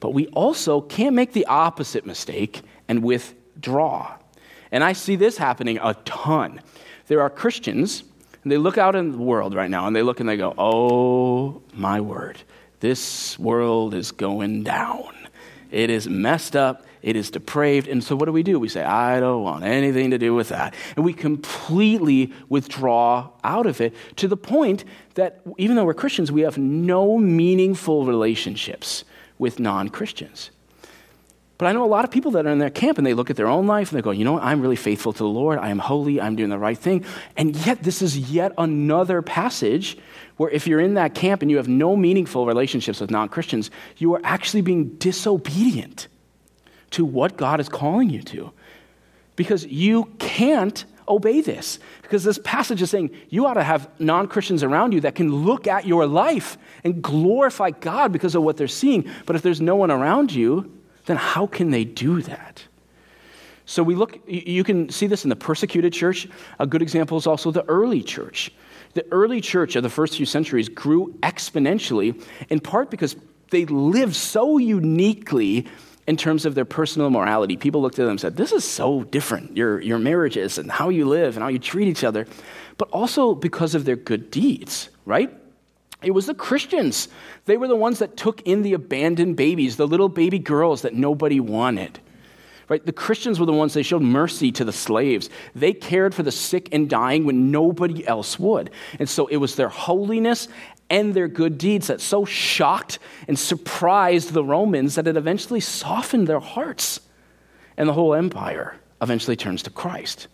But 0.00 0.14
we 0.14 0.28
also 0.28 0.80
can't 0.80 1.14
make 1.14 1.32
the 1.32 1.46
opposite 1.46 2.06
mistake 2.06 2.62
and 2.88 3.02
withdraw. 3.02 4.16
And 4.72 4.82
I 4.82 4.92
see 4.92 5.16
this 5.16 5.38
happening 5.38 5.78
a 5.82 5.94
ton. 6.04 6.60
There 7.06 7.20
are 7.20 7.30
Christians, 7.30 8.02
and 8.42 8.52
they 8.52 8.58
look 8.58 8.78
out 8.78 8.94
in 8.94 9.12
the 9.12 9.18
world 9.18 9.54
right 9.54 9.70
now, 9.70 9.86
and 9.86 9.94
they 9.94 10.02
look 10.02 10.20
and 10.20 10.28
they 10.28 10.36
go, 10.36 10.54
Oh, 10.58 11.62
my 11.72 12.00
word, 12.00 12.38
this 12.80 13.38
world 13.38 13.94
is 13.94 14.12
going 14.12 14.62
down. 14.62 15.14
It 15.70 15.90
is 15.90 16.08
messed 16.08 16.56
up. 16.56 16.84
It 17.02 17.14
is 17.14 17.30
depraved. 17.30 17.88
And 17.88 18.02
so, 18.02 18.16
what 18.16 18.26
do 18.26 18.32
we 18.32 18.42
do? 18.42 18.58
We 18.58 18.68
say, 18.68 18.82
I 18.82 19.20
don't 19.20 19.42
want 19.42 19.64
anything 19.64 20.10
to 20.10 20.18
do 20.18 20.34
with 20.34 20.48
that. 20.48 20.74
And 20.96 21.04
we 21.04 21.12
completely 21.12 22.32
withdraw 22.48 23.30
out 23.44 23.66
of 23.66 23.80
it 23.80 23.94
to 24.16 24.28
the 24.28 24.36
point 24.36 24.84
that 25.14 25.40
even 25.58 25.76
though 25.76 25.84
we're 25.84 25.94
Christians, 25.94 26.32
we 26.32 26.40
have 26.42 26.58
no 26.58 27.18
meaningful 27.18 28.04
relationships 28.04 29.04
with 29.38 29.60
non 29.60 29.88
Christians. 29.88 30.50
But 31.58 31.66
I 31.66 31.72
know 31.72 31.84
a 31.84 31.86
lot 31.86 32.04
of 32.04 32.12
people 32.12 32.30
that 32.32 32.46
are 32.46 32.50
in 32.50 32.58
their 32.58 32.70
camp 32.70 32.98
and 32.98 33.06
they 33.06 33.14
look 33.14 33.30
at 33.30 33.36
their 33.36 33.48
own 33.48 33.66
life 33.66 33.90
and 33.90 33.98
they 33.98 34.02
go, 34.02 34.12
you 34.12 34.24
know 34.24 34.34
what? 34.34 34.44
I'm 34.44 34.62
really 34.62 34.76
faithful 34.76 35.12
to 35.12 35.18
the 35.18 35.28
Lord. 35.28 35.58
I 35.58 35.70
am 35.70 35.80
holy. 35.80 36.20
I'm 36.20 36.36
doing 36.36 36.50
the 36.50 36.58
right 36.58 36.78
thing. 36.78 37.04
And 37.36 37.56
yet, 37.66 37.82
this 37.82 38.00
is 38.00 38.16
yet 38.16 38.52
another 38.56 39.22
passage 39.22 39.98
where 40.36 40.50
if 40.50 40.68
you're 40.68 40.78
in 40.78 40.94
that 40.94 41.16
camp 41.16 41.42
and 41.42 41.50
you 41.50 41.56
have 41.56 41.66
no 41.66 41.96
meaningful 41.96 42.46
relationships 42.46 43.00
with 43.00 43.10
non 43.10 43.28
Christians, 43.28 43.72
you 43.96 44.14
are 44.14 44.20
actually 44.22 44.60
being 44.60 44.90
disobedient 44.98 46.06
to 46.92 47.04
what 47.04 47.36
God 47.36 47.58
is 47.58 47.68
calling 47.68 48.08
you 48.08 48.22
to. 48.22 48.52
Because 49.34 49.66
you 49.66 50.04
can't 50.20 50.84
obey 51.08 51.40
this. 51.40 51.80
Because 52.02 52.22
this 52.22 52.38
passage 52.44 52.82
is 52.82 52.90
saying 52.90 53.10
you 53.30 53.46
ought 53.46 53.54
to 53.54 53.64
have 53.64 53.90
non 53.98 54.28
Christians 54.28 54.62
around 54.62 54.92
you 54.92 55.00
that 55.00 55.16
can 55.16 55.44
look 55.44 55.66
at 55.66 55.88
your 55.88 56.06
life 56.06 56.56
and 56.84 57.02
glorify 57.02 57.70
God 57.72 58.12
because 58.12 58.36
of 58.36 58.44
what 58.44 58.56
they're 58.58 58.68
seeing. 58.68 59.10
But 59.26 59.34
if 59.34 59.42
there's 59.42 59.60
no 59.60 59.74
one 59.74 59.90
around 59.90 60.32
you, 60.32 60.77
then 61.08 61.16
how 61.16 61.46
can 61.46 61.70
they 61.70 61.84
do 61.84 62.22
that? 62.22 62.62
So 63.64 63.82
we 63.82 63.94
look, 63.94 64.18
you 64.26 64.62
can 64.62 64.88
see 64.90 65.06
this 65.06 65.24
in 65.24 65.30
the 65.30 65.36
persecuted 65.36 65.92
church. 65.92 66.28
A 66.58 66.66
good 66.66 66.80
example 66.80 67.18
is 67.18 67.26
also 67.26 67.50
the 67.50 67.64
early 67.64 68.02
church. 68.02 68.52
The 68.94 69.04
early 69.10 69.40
church 69.40 69.76
of 69.76 69.82
the 69.82 69.90
first 69.90 70.16
few 70.16 70.26
centuries 70.26 70.68
grew 70.68 71.14
exponentially, 71.22 72.22
in 72.48 72.60
part 72.60 72.90
because 72.90 73.16
they 73.50 73.64
lived 73.64 74.16
so 74.16 74.58
uniquely 74.58 75.66
in 76.06 76.16
terms 76.16 76.46
of 76.46 76.54
their 76.54 76.64
personal 76.64 77.10
morality. 77.10 77.56
People 77.56 77.82
looked 77.82 77.98
at 77.98 78.02
them 78.02 78.12
and 78.12 78.20
said, 78.20 78.36
This 78.36 78.52
is 78.52 78.64
so 78.64 79.04
different, 79.04 79.56
your, 79.56 79.80
your 79.80 79.98
marriages 79.98 80.58
and 80.58 80.70
how 80.70 80.88
you 80.88 81.06
live 81.06 81.36
and 81.36 81.42
how 81.42 81.48
you 81.48 81.58
treat 81.58 81.88
each 81.88 82.04
other, 82.04 82.26
but 82.76 82.88
also 82.90 83.34
because 83.34 83.74
of 83.74 83.84
their 83.84 83.96
good 83.96 84.30
deeds, 84.30 84.88
right? 85.04 85.30
It 86.02 86.12
was 86.12 86.26
the 86.26 86.34
Christians. 86.34 87.08
They 87.46 87.56
were 87.56 87.68
the 87.68 87.76
ones 87.76 87.98
that 87.98 88.16
took 88.16 88.42
in 88.42 88.62
the 88.62 88.74
abandoned 88.74 89.36
babies, 89.36 89.76
the 89.76 89.86
little 89.86 90.08
baby 90.08 90.38
girls 90.38 90.82
that 90.82 90.94
nobody 90.94 91.40
wanted. 91.40 91.98
Right? 92.68 92.84
The 92.84 92.92
Christians 92.92 93.40
were 93.40 93.46
the 93.46 93.52
ones 93.52 93.74
that 93.74 93.84
showed 93.84 94.02
mercy 94.02 94.52
to 94.52 94.64
the 94.64 94.72
slaves. 94.72 95.30
They 95.54 95.72
cared 95.72 96.14
for 96.14 96.22
the 96.22 96.30
sick 96.30 96.68
and 96.70 96.88
dying 96.88 97.24
when 97.24 97.50
nobody 97.50 98.06
else 98.06 98.38
would. 98.38 98.70
And 98.98 99.08
so 99.08 99.26
it 99.26 99.36
was 99.36 99.56
their 99.56 99.70
holiness 99.70 100.48
and 100.90 101.14
their 101.14 101.28
good 101.28 101.58
deeds 101.58 101.86
that 101.86 102.00
so 102.00 102.24
shocked 102.24 102.98
and 103.26 103.38
surprised 103.38 104.32
the 104.32 104.44
Romans 104.44 104.94
that 104.96 105.06
it 105.06 105.16
eventually 105.16 105.60
softened 105.60 106.26
their 106.26 106.40
hearts. 106.40 107.00
And 107.76 107.88
the 107.88 107.94
whole 107.94 108.14
empire 108.14 108.76
eventually 109.00 109.36
turns 109.36 109.62
to 109.62 109.70
Christ. 109.70 110.28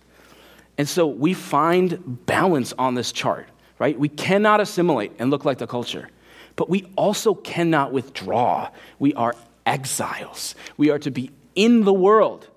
And 0.76 0.88
so 0.88 1.06
we 1.06 1.34
find 1.34 2.26
balance 2.26 2.72
on 2.72 2.94
this 2.94 3.12
chart, 3.12 3.48
right? 3.78 3.98
We 3.98 4.08
cannot 4.08 4.60
assimilate 4.60 5.12
and 5.18 5.30
look 5.30 5.44
like 5.44 5.58
the 5.58 5.66
culture, 5.66 6.08
but 6.56 6.68
we 6.68 6.90
also 6.96 7.34
cannot 7.34 7.92
withdraw. 7.92 8.70
We 8.98 9.14
are 9.14 9.34
exiles. 9.66 10.54
We 10.76 10.90
are 10.90 10.98
to 11.00 11.10
be 11.10 11.30
in 11.54 11.84
the 11.84 11.92
world, 11.92 12.48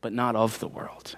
but 0.00 0.12
not 0.12 0.36
of 0.36 0.58
the 0.60 0.68
world. 0.68 1.16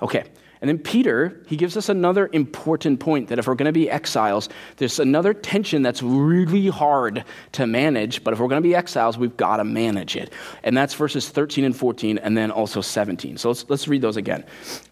Okay, 0.00 0.24
and 0.62 0.68
then 0.68 0.78
Peter, 0.78 1.42
he 1.48 1.56
gives 1.56 1.76
us 1.76 1.88
another 1.88 2.30
important 2.32 3.00
point 3.00 3.28
that 3.28 3.38
if 3.40 3.48
we're 3.48 3.56
going 3.56 3.66
to 3.66 3.72
be 3.72 3.90
exiles, 3.90 4.48
there's 4.76 5.00
another 5.00 5.34
tension 5.34 5.82
that's 5.82 6.04
really 6.04 6.68
hard 6.68 7.24
to 7.52 7.66
manage, 7.66 8.22
but 8.22 8.32
if 8.32 8.38
we're 8.38 8.46
going 8.46 8.62
to 8.62 8.66
be 8.68 8.74
exiles, 8.74 9.18
we've 9.18 9.36
got 9.36 9.56
to 9.56 9.64
manage 9.64 10.14
it. 10.14 10.32
And 10.62 10.76
that's 10.76 10.94
verses 10.94 11.28
13 11.28 11.64
and 11.64 11.76
14, 11.76 12.18
and 12.18 12.36
then 12.36 12.52
also 12.52 12.80
17. 12.80 13.38
So 13.38 13.48
let's, 13.48 13.68
let's 13.68 13.88
read 13.88 14.02
those 14.02 14.16
again. 14.16 14.44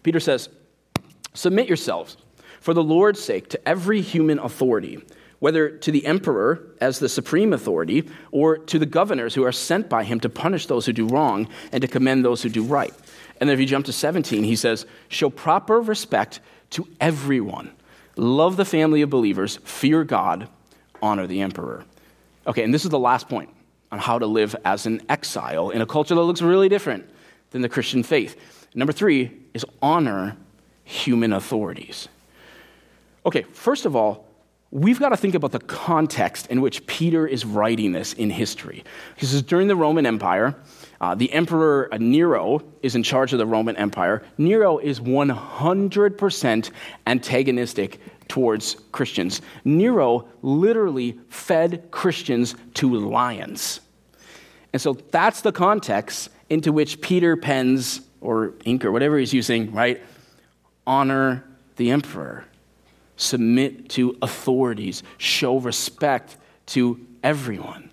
Peter 0.03 0.19
says, 0.19 0.49
Submit 1.33 1.69
yourselves 1.69 2.17
for 2.61 2.73
the 2.73 2.83
Lord's 2.83 3.21
sake 3.21 3.49
to 3.49 3.67
every 3.67 3.99
human 4.01 4.39
authority 4.39 5.01
whether 5.41 5.71
to 5.71 5.91
the 5.91 6.05
emperor 6.05 6.61
as 6.79 6.99
the 6.99 7.09
supreme 7.09 7.51
authority 7.51 8.07
or 8.31 8.59
to 8.59 8.77
the 8.77 8.85
governors 8.85 9.33
who 9.33 9.43
are 9.43 9.51
sent 9.51 9.89
by 9.89 10.03
him 10.03 10.19
to 10.19 10.29
punish 10.29 10.67
those 10.67 10.85
who 10.85 10.93
do 10.93 11.07
wrong 11.07 11.47
and 11.71 11.81
to 11.81 11.87
commend 11.87 12.23
those 12.23 12.43
who 12.43 12.49
do 12.49 12.63
right. 12.63 12.93
And 13.39 13.49
then 13.49 13.55
if 13.55 13.59
you 13.59 13.65
jump 13.65 13.87
to 13.87 13.91
17, 13.91 14.43
he 14.43 14.55
says, 14.55 14.85
Show 15.09 15.31
proper 15.31 15.81
respect 15.81 16.41
to 16.71 16.87
everyone. 17.01 17.71
Love 18.15 18.55
the 18.55 18.65
family 18.65 19.01
of 19.01 19.09
believers, 19.09 19.57
fear 19.63 20.03
God, 20.03 20.47
honor 21.01 21.25
the 21.25 21.41
emperor. 21.41 21.85
Okay, 22.45 22.63
and 22.63 22.71
this 22.71 22.83
is 22.83 22.91
the 22.91 22.99
last 22.99 23.27
point 23.27 23.49
on 23.91 23.97
how 23.97 24.19
to 24.19 24.27
live 24.27 24.55
as 24.63 24.85
an 24.85 25.01
exile 25.09 25.71
in 25.71 25.81
a 25.81 25.87
culture 25.87 26.13
that 26.13 26.21
looks 26.21 26.43
really 26.43 26.69
different 26.69 27.09
than 27.49 27.63
the 27.63 27.69
Christian 27.69 28.03
faith. 28.03 28.67
Number 28.75 28.93
three 28.93 29.31
is 29.55 29.65
honor 29.81 30.37
human 30.83 31.33
authorities. 31.33 32.07
Okay, 33.25 33.43
first 33.53 33.85
of 33.85 33.95
all, 33.95 34.25
we've 34.71 34.99
got 34.99 35.09
to 35.09 35.17
think 35.17 35.35
about 35.35 35.51
the 35.51 35.59
context 35.59 36.47
in 36.47 36.61
which 36.61 36.85
Peter 36.87 37.27
is 37.27 37.45
writing 37.45 37.91
this 37.91 38.13
in 38.13 38.29
history. 38.29 38.83
This 39.19 39.33
is 39.33 39.43
during 39.43 39.67
the 39.67 39.75
Roman 39.75 40.05
Empire. 40.05 40.55
Uh, 40.99 41.13
the 41.13 41.31
emperor 41.31 41.89
Nero 41.99 42.63
is 42.81 42.95
in 42.95 43.03
charge 43.03 43.31
of 43.33 43.39
the 43.39 43.45
Roman 43.45 43.75
Empire. 43.75 44.23
Nero 44.37 44.79
is 44.79 44.99
100% 44.99 46.71
antagonistic 47.05 47.99
towards 48.27 48.77
Christians. 48.91 49.41
Nero 49.65 50.27
literally 50.41 51.19
fed 51.29 51.91
Christians 51.91 52.55
to 52.75 52.95
lions. 52.95 53.81
And 54.73 54.81
so 54.81 54.93
that's 54.93 55.41
the 55.41 55.51
context 55.51 56.29
into 56.49 56.71
which 56.71 57.01
Peter 57.01 57.35
pens, 57.35 58.01
or 58.19 58.53
ink, 58.65 58.85
or 58.85 58.91
whatever 58.91 59.17
he's 59.17 59.33
using, 59.33 59.71
right? 59.73 60.01
Honor 60.87 61.43
the 61.75 61.91
emperor 61.91 62.45
submit 63.21 63.89
to 63.89 64.17
authorities, 64.21 65.03
show 65.17 65.57
respect 65.59 66.37
to 66.67 66.99
everyone. 67.23 67.91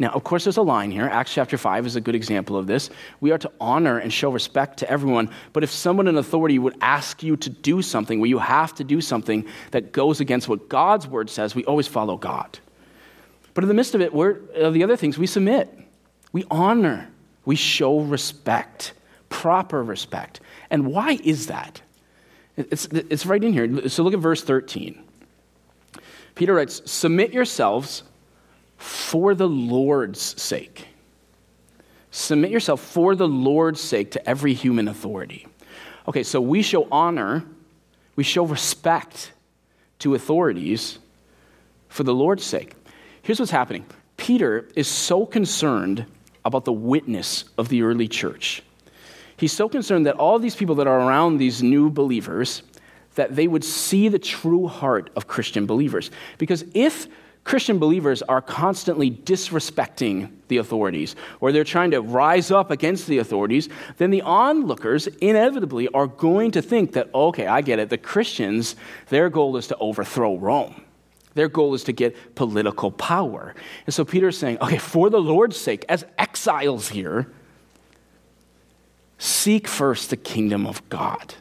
Now, 0.00 0.10
of 0.10 0.22
course, 0.22 0.44
there's 0.44 0.56
a 0.56 0.62
line 0.62 0.92
here. 0.92 1.06
Acts 1.06 1.34
chapter 1.34 1.58
5 1.58 1.84
is 1.86 1.96
a 1.96 2.00
good 2.00 2.14
example 2.14 2.56
of 2.56 2.68
this. 2.68 2.88
We 3.20 3.32
are 3.32 3.38
to 3.38 3.50
honor 3.60 3.98
and 3.98 4.12
show 4.12 4.30
respect 4.30 4.78
to 4.78 4.90
everyone, 4.90 5.30
but 5.52 5.64
if 5.64 5.70
someone 5.70 6.06
in 6.06 6.16
authority 6.16 6.58
would 6.58 6.76
ask 6.80 7.22
you 7.22 7.36
to 7.38 7.50
do 7.50 7.82
something 7.82 8.20
where 8.20 8.28
you 8.28 8.38
have 8.38 8.74
to 8.76 8.84
do 8.84 9.00
something 9.00 9.46
that 9.72 9.90
goes 9.90 10.20
against 10.20 10.48
what 10.48 10.68
God's 10.68 11.08
word 11.08 11.30
says, 11.30 11.54
we 11.54 11.64
always 11.64 11.88
follow 11.88 12.16
God. 12.16 12.58
But 13.54 13.64
in 13.64 13.68
the 13.68 13.74
midst 13.74 13.96
of 13.96 14.00
it, 14.00 14.14
we're, 14.14 14.38
of 14.54 14.72
the 14.72 14.84
other 14.84 14.96
things, 14.96 15.18
we 15.18 15.26
submit, 15.26 15.76
we 16.30 16.44
honor, 16.48 17.08
we 17.44 17.56
show 17.56 17.98
respect, 17.98 18.92
proper 19.30 19.82
respect. 19.82 20.40
And 20.70 20.86
why 20.86 21.18
is 21.24 21.48
that? 21.48 21.80
It's, 22.58 22.86
it's 22.86 23.24
right 23.24 23.42
in 23.42 23.52
here. 23.52 23.88
So 23.88 24.02
look 24.02 24.14
at 24.14 24.20
verse 24.20 24.42
13. 24.42 25.00
Peter 26.34 26.54
writes, 26.54 26.82
Submit 26.90 27.32
yourselves 27.32 28.02
for 28.76 29.34
the 29.34 29.48
Lord's 29.48 30.20
sake. 30.20 30.88
Submit 32.10 32.50
yourself 32.50 32.80
for 32.80 33.14
the 33.14 33.28
Lord's 33.28 33.80
sake 33.80 34.10
to 34.12 34.28
every 34.28 34.54
human 34.54 34.88
authority. 34.88 35.46
Okay, 36.08 36.24
so 36.24 36.40
we 36.40 36.62
show 36.62 36.88
honor, 36.90 37.44
we 38.16 38.24
show 38.24 38.44
respect 38.44 39.32
to 40.00 40.14
authorities 40.14 40.98
for 41.88 42.02
the 42.02 42.14
Lord's 42.14 42.44
sake. 42.44 42.74
Here's 43.22 43.38
what's 43.38 43.52
happening 43.52 43.86
Peter 44.16 44.68
is 44.74 44.88
so 44.88 45.24
concerned 45.26 46.06
about 46.44 46.64
the 46.64 46.72
witness 46.72 47.44
of 47.56 47.68
the 47.68 47.82
early 47.82 48.08
church 48.08 48.62
He's 49.38 49.52
so 49.52 49.68
concerned 49.68 50.04
that 50.06 50.16
all 50.16 50.38
these 50.38 50.56
people 50.56 50.74
that 50.76 50.86
are 50.86 51.00
around 51.00 51.38
these 51.38 51.62
new 51.62 51.90
believers 51.90 52.62
that 53.14 53.34
they 53.34 53.48
would 53.48 53.64
see 53.64 54.08
the 54.08 54.18
true 54.18 54.66
heart 54.66 55.10
of 55.16 55.26
Christian 55.26 55.64
believers. 55.64 56.10
Because 56.38 56.64
if 56.74 57.06
Christian 57.44 57.78
believers 57.78 58.20
are 58.22 58.42
constantly 58.42 59.10
disrespecting 59.10 60.30
the 60.48 60.58
authorities 60.58 61.16
or 61.40 61.50
they're 61.50 61.64
trying 61.64 61.92
to 61.92 62.02
rise 62.02 62.50
up 62.50 62.70
against 62.70 63.06
the 63.06 63.18
authorities, 63.18 63.68
then 63.96 64.10
the 64.10 64.22
onlookers 64.22 65.06
inevitably 65.06 65.88
are 65.88 66.06
going 66.06 66.50
to 66.50 66.60
think 66.60 66.92
that, 66.92 67.08
okay, 67.14 67.46
I 67.46 67.60
get 67.62 67.78
it. 67.78 67.90
The 67.90 67.96
Christians, 67.96 68.76
their 69.08 69.30
goal 69.30 69.56
is 69.56 69.68
to 69.68 69.76
overthrow 69.78 70.36
Rome. 70.36 70.82
Their 71.34 71.48
goal 71.48 71.74
is 71.74 71.84
to 71.84 71.92
get 71.92 72.34
political 72.34 72.90
power. 72.90 73.54
And 73.86 73.94
so 73.94 74.04
Peter 74.04 74.28
is 74.28 74.36
saying, 74.36 74.58
okay, 74.60 74.78
for 74.78 75.08
the 75.08 75.20
Lord's 75.20 75.56
sake, 75.56 75.84
as 75.88 76.04
exiles 76.18 76.88
here, 76.88 77.32
Seek 79.18 79.66
first 79.66 80.10
the 80.10 80.16
kingdom 80.16 80.66
of 80.66 80.88
God. 80.88 81.34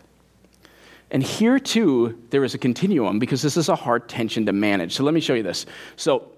And 1.11 1.23
here 1.23 1.59
too, 1.59 2.21
there 2.31 2.43
is 2.43 2.53
a 2.53 2.57
continuum 2.57 3.19
because 3.19 3.41
this 3.41 3.55
is 3.55 3.69
a 3.69 3.75
hard 3.75 4.09
tension 4.09 4.45
to 4.47 4.53
manage. 4.53 4.93
So 4.93 5.03
let 5.03 5.13
me 5.13 5.21
show 5.21 5.35
you 5.35 5.43
this. 5.43 5.65
So, 5.95 6.31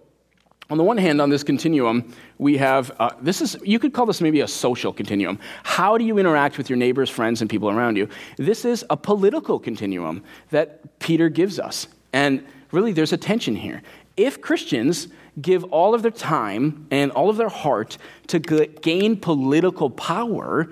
on 0.72 0.78
the 0.78 0.84
one 0.84 1.00
hand, 1.00 1.20
on 1.20 1.32
this 1.32 1.42
continuum, 1.42 2.14
we 2.38 2.56
have 2.58 2.92
uh, 3.00 3.10
this 3.20 3.42
is, 3.42 3.58
you 3.64 3.80
could 3.80 3.92
call 3.92 4.06
this 4.06 4.22
maybe 4.22 4.42
a 4.42 4.48
social 4.48 4.94
continuum. 4.94 5.40
How 5.64 5.98
do 5.98 6.06
you 6.06 6.20
interact 6.20 6.60
with 6.60 6.70
your 6.70 6.78
neighbors, 6.78 7.10
friends, 7.10 7.42
and 7.42 7.50
people 7.50 7.72
around 7.72 7.98
you? 7.98 8.08
This 8.38 8.66
is 8.66 8.86
a 8.92 8.96
political 8.96 9.58
continuum 9.58 10.24
that 10.52 11.00
Peter 11.00 11.28
gives 11.28 11.58
us. 11.58 11.88
And 12.14 12.46
really, 12.72 12.94
there's 12.94 13.14
a 13.14 13.18
tension 13.18 13.56
here. 13.56 13.82
If 14.16 14.42
Christians 14.42 15.08
give 15.42 15.64
all 15.66 15.96
of 15.96 16.04
their 16.04 16.12
time 16.12 16.86
and 16.92 17.12
all 17.14 17.32
of 17.32 17.38
their 17.38 17.50
heart 17.50 17.98
to 18.28 18.38
gain 18.40 19.18
political 19.18 19.90
power, 19.90 20.70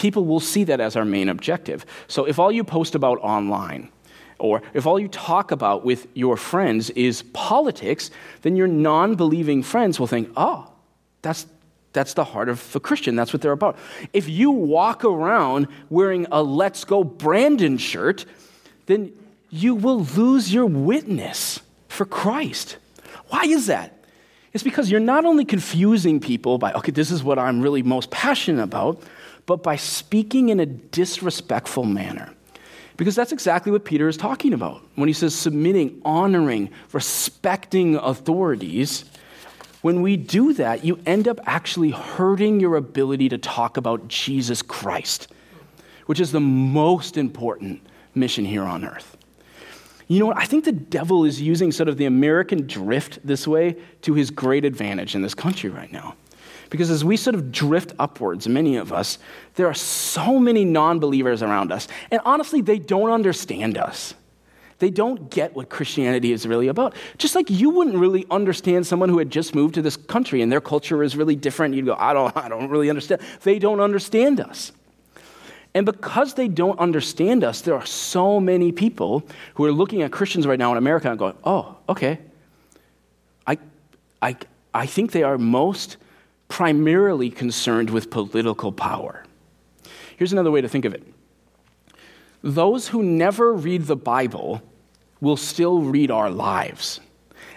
people 0.00 0.24
will 0.24 0.40
see 0.40 0.64
that 0.64 0.80
as 0.80 0.96
our 0.96 1.04
main 1.04 1.28
objective. 1.28 1.84
So 2.08 2.24
if 2.24 2.38
all 2.38 2.50
you 2.50 2.64
post 2.64 2.94
about 2.94 3.18
online, 3.18 3.90
or 4.38 4.62
if 4.72 4.86
all 4.86 4.98
you 4.98 5.08
talk 5.08 5.50
about 5.50 5.84
with 5.84 6.06
your 6.14 6.38
friends 6.38 6.88
is 6.90 7.22
politics, 7.34 8.10
then 8.40 8.56
your 8.56 8.66
non 8.66 9.14
believing 9.14 9.62
friends 9.62 10.00
will 10.00 10.06
think, 10.06 10.30
oh, 10.38 10.72
that's, 11.20 11.46
that's 11.92 12.14
the 12.14 12.24
heart 12.24 12.48
of 12.48 12.74
a 12.74 12.80
Christian. 12.80 13.14
That's 13.14 13.34
what 13.34 13.42
they're 13.42 13.52
about. 13.52 13.76
If 14.14 14.26
you 14.26 14.50
walk 14.50 15.04
around 15.04 15.68
wearing 15.90 16.26
a 16.32 16.42
Let's 16.42 16.84
Go 16.86 17.04
Brandon 17.04 17.76
shirt, 17.76 18.24
then 18.86 19.12
you 19.50 19.74
will 19.74 20.04
lose 20.04 20.50
your 20.50 20.64
witness 20.64 21.60
for 21.88 22.06
Christ. 22.06 22.78
Why 23.28 23.42
is 23.42 23.66
that? 23.66 24.02
It's 24.54 24.64
because 24.64 24.90
you're 24.90 24.98
not 24.98 25.26
only 25.26 25.44
confusing 25.44 26.20
people 26.20 26.56
by, 26.56 26.72
okay, 26.72 26.90
this 26.90 27.10
is 27.10 27.22
what 27.22 27.38
I'm 27.38 27.60
really 27.60 27.82
most 27.82 28.10
passionate 28.10 28.62
about, 28.62 29.02
but 29.50 29.64
by 29.64 29.74
speaking 29.74 30.50
in 30.50 30.60
a 30.60 30.66
disrespectful 30.66 31.82
manner. 31.82 32.32
Because 32.96 33.16
that's 33.16 33.32
exactly 33.32 33.72
what 33.72 33.84
Peter 33.84 34.06
is 34.06 34.16
talking 34.16 34.52
about 34.52 34.80
when 34.94 35.08
he 35.08 35.12
says 35.12 35.34
submitting, 35.34 36.00
honoring, 36.04 36.70
respecting 36.92 37.96
authorities. 37.96 39.06
When 39.82 40.02
we 40.02 40.16
do 40.16 40.54
that, 40.54 40.84
you 40.84 41.00
end 41.04 41.26
up 41.26 41.40
actually 41.46 41.90
hurting 41.90 42.60
your 42.60 42.76
ability 42.76 43.28
to 43.30 43.38
talk 43.38 43.76
about 43.76 44.06
Jesus 44.06 44.62
Christ, 44.62 45.26
which 46.06 46.20
is 46.20 46.30
the 46.30 46.38
most 46.38 47.16
important 47.16 47.84
mission 48.14 48.44
here 48.44 48.62
on 48.62 48.84
earth. 48.84 49.16
You 50.06 50.20
know 50.20 50.26
what? 50.26 50.38
I 50.38 50.44
think 50.44 50.64
the 50.64 50.70
devil 50.70 51.24
is 51.24 51.42
using 51.42 51.72
sort 51.72 51.88
of 51.88 51.96
the 51.96 52.04
American 52.06 52.68
drift 52.68 53.18
this 53.26 53.48
way 53.48 53.76
to 54.02 54.14
his 54.14 54.30
great 54.30 54.64
advantage 54.64 55.16
in 55.16 55.22
this 55.22 55.34
country 55.34 55.70
right 55.70 55.90
now. 55.90 56.14
Because 56.70 56.90
as 56.90 57.04
we 57.04 57.16
sort 57.16 57.34
of 57.34 57.50
drift 57.52 57.92
upwards, 57.98 58.48
many 58.48 58.76
of 58.76 58.92
us, 58.92 59.18
there 59.56 59.66
are 59.66 59.74
so 59.74 60.38
many 60.38 60.64
non 60.64 61.00
believers 61.00 61.42
around 61.42 61.72
us. 61.72 61.88
And 62.10 62.20
honestly, 62.24 62.60
they 62.60 62.78
don't 62.78 63.10
understand 63.10 63.76
us. 63.76 64.14
They 64.78 64.88
don't 64.88 65.30
get 65.30 65.54
what 65.54 65.68
Christianity 65.68 66.32
is 66.32 66.46
really 66.46 66.68
about. 66.68 66.94
Just 67.18 67.34
like 67.34 67.50
you 67.50 67.68
wouldn't 67.68 67.96
really 67.96 68.24
understand 68.30 68.86
someone 68.86 69.10
who 69.10 69.18
had 69.18 69.30
just 69.30 69.54
moved 69.54 69.74
to 69.74 69.82
this 69.82 69.96
country 69.96 70.40
and 70.40 70.50
their 70.50 70.60
culture 70.60 71.02
is 71.02 71.16
really 71.16 71.36
different. 71.36 71.74
You'd 71.74 71.84
go, 71.84 71.96
I 71.98 72.14
don't, 72.14 72.34
I 72.34 72.48
don't 72.48 72.70
really 72.70 72.88
understand. 72.88 73.20
They 73.42 73.58
don't 73.58 73.80
understand 73.80 74.40
us. 74.40 74.72
And 75.74 75.84
because 75.84 76.34
they 76.34 76.48
don't 76.48 76.78
understand 76.78 77.44
us, 77.44 77.60
there 77.60 77.74
are 77.74 77.84
so 77.84 78.40
many 78.40 78.72
people 78.72 79.22
who 79.54 79.64
are 79.66 79.72
looking 79.72 80.02
at 80.02 80.12
Christians 80.12 80.46
right 80.46 80.58
now 80.58 80.72
in 80.72 80.78
America 80.78 81.10
and 81.10 81.18
going, 81.18 81.36
oh, 81.44 81.76
okay. 81.88 82.18
I, 83.46 83.58
I, 84.22 84.36
I 84.72 84.86
think 84.86 85.12
they 85.12 85.22
are 85.22 85.36
most 85.36 85.98
primarily 86.50 87.30
concerned 87.30 87.88
with 87.88 88.10
political 88.10 88.72
power. 88.72 89.24
Here's 90.18 90.32
another 90.32 90.50
way 90.50 90.60
to 90.60 90.68
think 90.68 90.84
of 90.84 90.92
it 90.92 91.02
those 92.42 92.88
who 92.88 93.02
never 93.02 93.54
read 93.54 93.86
the 93.86 93.96
Bible 93.96 94.62
will 95.20 95.36
still 95.36 95.80
read 95.80 96.10
our 96.10 96.30
lives. 96.30 97.00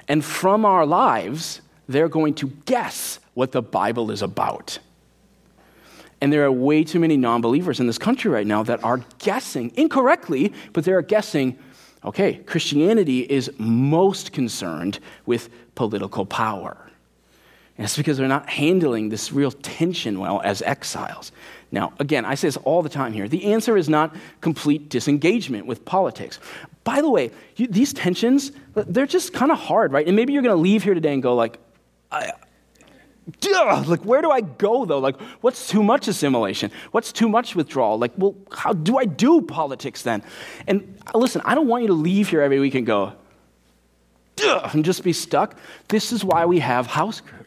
And 0.07 0.23
from 0.23 0.65
our 0.65 0.85
lives, 0.85 1.61
they're 1.87 2.09
going 2.09 2.35
to 2.35 2.47
guess 2.65 3.19
what 3.33 3.51
the 3.53 3.61
Bible 3.61 4.11
is 4.11 4.21
about. 4.21 4.79
And 6.19 6.31
there 6.31 6.43
are 6.43 6.51
way 6.51 6.83
too 6.83 6.99
many 6.99 7.17
non 7.17 7.41
believers 7.41 7.79
in 7.79 7.87
this 7.87 7.97
country 7.97 8.31
right 8.31 8.47
now 8.47 8.63
that 8.63 8.83
are 8.83 9.01
guessing, 9.19 9.71
incorrectly, 9.75 10.53
but 10.71 10.85
they're 10.85 11.01
guessing 11.01 11.57
okay, 12.05 12.35
Christianity 12.45 13.21
is 13.21 13.49
most 13.57 14.33
concerned 14.33 14.99
with 15.25 15.49
political 15.75 16.25
power. 16.25 16.77
And 17.77 17.85
it's 17.85 17.97
because 17.97 18.17
they're 18.17 18.27
not 18.27 18.49
handling 18.49 19.09
this 19.09 19.31
real 19.31 19.51
tension 19.51 20.19
well 20.19 20.41
as 20.43 20.61
exiles. 20.61 21.31
Now, 21.71 21.93
again, 21.99 22.23
I 22.23 22.35
say 22.35 22.47
this 22.47 22.57
all 22.57 22.83
the 22.83 22.89
time 22.89 23.13
here. 23.13 23.27
The 23.27 23.51
answer 23.51 23.77
is 23.77 23.89
not 23.89 24.15
complete 24.41 24.89
disengagement 24.89 25.65
with 25.65 25.83
politics. 25.85 26.39
By 26.83 27.01
the 27.01 27.09
way, 27.09 27.31
you, 27.55 27.65
these 27.67 27.91
tensions, 27.91 28.51
they're 28.75 29.07
just 29.07 29.33
kind 29.33 29.51
of 29.51 29.57
hard, 29.57 29.91
right? 29.91 30.05
And 30.05 30.15
maybe 30.15 30.33
you're 30.33 30.43
going 30.43 30.55
to 30.55 30.61
leave 30.61 30.83
here 30.83 30.93
today 30.93 31.13
and 31.13 31.23
go 31.23 31.33
like, 31.33 31.57
I, 32.11 32.31
Duh, 33.39 33.83
like 33.87 34.03
where 34.03 34.21
do 34.21 34.29
i 34.31 34.41
go 34.41 34.83
though 34.83 34.99
like 34.99 35.19
what's 35.39 35.69
too 35.69 35.81
much 35.81 36.09
assimilation 36.09 36.71
what's 36.91 37.13
too 37.13 37.29
much 37.29 37.55
withdrawal 37.55 37.97
like 37.97 38.11
well 38.17 38.35
how 38.51 38.73
do 38.73 38.97
i 38.97 39.05
do 39.05 39.41
politics 39.41 40.01
then 40.01 40.21
and 40.67 40.99
uh, 41.07 41.17
listen 41.17 41.41
i 41.45 41.55
don't 41.55 41.67
want 41.67 41.83
you 41.83 41.87
to 41.87 41.93
leave 41.93 42.27
here 42.27 42.41
every 42.41 42.59
week 42.59 42.75
and 42.75 42.85
go 42.85 43.13
Duh, 44.35 44.69
and 44.73 44.83
just 44.83 45.05
be 45.05 45.13
stuck 45.13 45.57
this 45.87 46.11
is 46.11 46.25
why 46.25 46.45
we 46.45 46.59
have 46.59 46.85
house 46.85 47.21
groups 47.21 47.42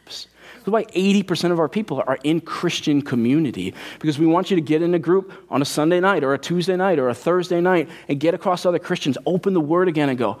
that's 0.67 0.73
why 0.73 0.83
80% 0.93 1.51
of 1.51 1.59
our 1.59 1.69
people 1.69 2.03
are 2.05 2.17
in 2.25 2.41
Christian 2.41 3.01
community 3.01 3.73
because 3.99 4.19
we 4.19 4.25
want 4.25 4.49
you 4.49 4.55
to 4.55 4.61
get 4.61 4.81
in 4.81 4.93
a 4.93 4.99
group 4.99 5.31
on 5.49 5.61
a 5.61 5.65
Sunday 5.65 6.01
night 6.01 6.25
or 6.25 6.33
a 6.33 6.37
Tuesday 6.37 6.75
night 6.75 6.99
or 6.99 7.07
a 7.07 7.13
Thursday 7.13 7.61
night 7.61 7.87
and 8.09 8.19
get 8.19 8.33
across 8.33 8.65
other 8.65 8.79
Christians, 8.79 9.17
open 9.25 9.53
the 9.53 9.61
word 9.61 9.87
again 9.87 10.09
and 10.09 10.17
go, 10.17 10.39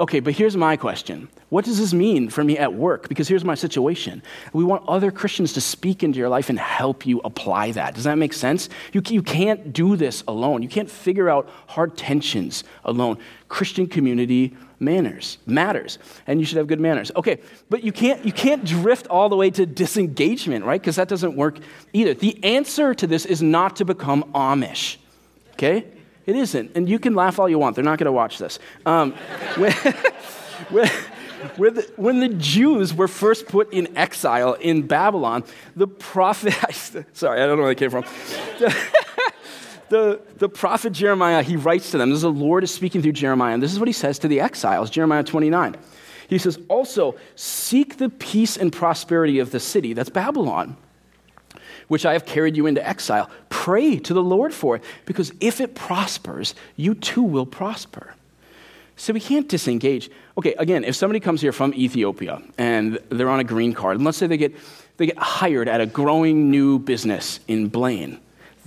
okay, 0.00 0.20
but 0.20 0.32
here's 0.32 0.56
my 0.56 0.78
question. 0.78 1.28
What 1.50 1.66
does 1.66 1.78
this 1.78 1.92
mean 1.92 2.30
for 2.30 2.42
me 2.42 2.56
at 2.56 2.72
work? 2.72 3.10
Because 3.10 3.28
here's 3.28 3.44
my 3.44 3.56
situation. 3.56 4.22
We 4.54 4.64
want 4.64 4.88
other 4.88 5.10
Christians 5.10 5.52
to 5.52 5.60
speak 5.60 6.02
into 6.02 6.18
your 6.18 6.30
life 6.30 6.48
and 6.48 6.58
help 6.58 7.04
you 7.04 7.20
apply 7.22 7.72
that. 7.72 7.94
Does 7.94 8.04
that 8.04 8.16
make 8.16 8.32
sense? 8.32 8.70
You, 8.94 9.02
you 9.06 9.22
can't 9.22 9.70
do 9.70 9.96
this 9.96 10.24
alone. 10.26 10.62
You 10.62 10.68
can't 10.70 10.90
figure 10.90 11.28
out 11.28 11.50
hard 11.66 11.94
tensions 11.98 12.64
alone. 12.86 13.18
Christian 13.48 13.86
community 13.86 14.56
manners 14.80 15.38
matters 15.46 15.98
and 16.26 16.40
you 16.40 16.46
should 16.46 16.58
have 16.58 16.66
good 16.66 16.80
manners. 16.80 17.10
Okay 17.16 17.38
but 17.68 17.82
you 17.82 17.92
can't 17.92 18.24
you 18.24 18.32
can't 18.32 18.64
drift 18.64 19.06
all 19.08 19.28
the 19.28 19.36
way 19.36 19.50
to 19.50 19.66
disengagement 19.66 20.64
right? 20.64 20.80
Because 20.80 20.96
that 20.96 21.08
doesn't 21.08 21.36
work 21.36 21.58
either. 21.92 22.14
The 22.14 22.42
answer 22.44 22.94
to 22.94 23.06
this 23.06 23.26
is 23.26 23.42
not 23.42 23.76
to 23.76 23.84
become 23.84 24.24
amish 24.34 24.96
okay? 25.54 25.84
It 26.26 26.36
isn't 26.36 26.72
and 26.74 26.88
you 26.88 26.98
can 26.98 27.14
laugh 27.14 27.38
all 27.38 27.48
you 27.48 27.58
want. 27.58 27.74
They're 27.74 27.84
not 27.84 27.98
going 27.98 28.06
to 28.06 28.12
watch 28.12 28.38
this. 28.38 28.58
Um, 28.86 29.12
when, 29.56 29.72
when, 30.70 30.88
when, 31.56 31.74
the, 31.74 31.92
when 31.96 32.20
the 32.20 32.28
Jews 32.28 32.94
were 32.94 33.08
first 33.08 33.46
put 33.46 33.72
in 33.72 33.96
exile 33.96 34.54
in 34.54 34.86
Babylon, 34.86 35.44
the 35.76 35.86
prophet, 35.86 36.54
sorry, 37.12 37.40
I 37.40 37.46
don't 37.46 37.56
know 37.56 37.64
where 37.64 37.74
they 37.74 37.78
came 37.78 37.90
from 37.90 38.04
the, 39.88 40.20
the 40.36 40.48
prophet 40.48 40.92
Jeremiah, 40.92 41.42
he 41.42 41.56
writes 41.56 41.90
to 41.90 41.98
them. 41.98 42.10
This 42.10 42.16
is 42.16 42.22
the 42.22 42.30
Lord 42.30 42.64
is 42.64 42.72
speaking 42.72 43.02
through 43.02 43.12
Jeremiah, 43.12 43.54
and 43.54 43.62
this 43.62 43.72
is 43.72 43.78
what 43.78 43.88
he 43.88 43.92
says 43.92 44.18
to 44.20 44.28
the 44.28 44.40
exiles, 44.40 44.90
Jeremiah 44.90 45.22
29. 45.22 45.76
He 46.28 46.38
says, 46.38 46.58
Also, 46.68 47.16
seek 47.36 47.96
the 47.96 48.08
peace 48.08 48.56
and 48.56 48.72
prosperity 48.72 49.38
of 49.38 49.50
the 49.50 49.60
city, 49.60 49.92
that's 49.92 50.10
Babylon, 50.10 50.76
which 51.88 52.04
I 52.04 52.12
have 52.12 52.26
carried 52.26 52.56
you 52.56 52.66
into 52.66 52.86
exile. 52.86 53.30
Pray 53.48 53.98
to 53.98 54.14
the 54.14 54.22
Lord 54.22 54.52
for 54.52 54.76
it, 54.76 54.84
because 55.06 55.32
if 55.40 55.60
it 55.60 55.74
prospers, 55.74 56.54
you 56.76 56.94
too 56.94 57.22
will 57.22 57.46
prosper. 57.46 58.14
So 58.96 59.12
we 59.12 59.20
can't 59.20 59.48
disengage. 59.48 60.10
Okay, 60.36 60.54
again, 60.58 60.82
if 60.82 60.96
somebody 60.96 61.20
comes 61.20 61.40
here 61.40 61.52
from 61.52 61.72
Ethiopia 61.72 62.42
and 62.58 62.98
they're 63.10 63.28
on 63.28 63.38
a 63.38 63.44
green 63.44 63.72
card, 63.72 63.96
and 63.96 64.04
let's 64.04 64.18
say 64.18 64.26
they 64.26 64.36
get, 64.36 64.56
they 64.96 65.06
get 65.06 65.18
hired 65.18 65.68
at 65.68 65.80
a 65.80 65.86
growing 65.86 66.50
new 66.50 66.80
business 66.80 67.38
in 67.46 67.68
Blaine 67.68 68.18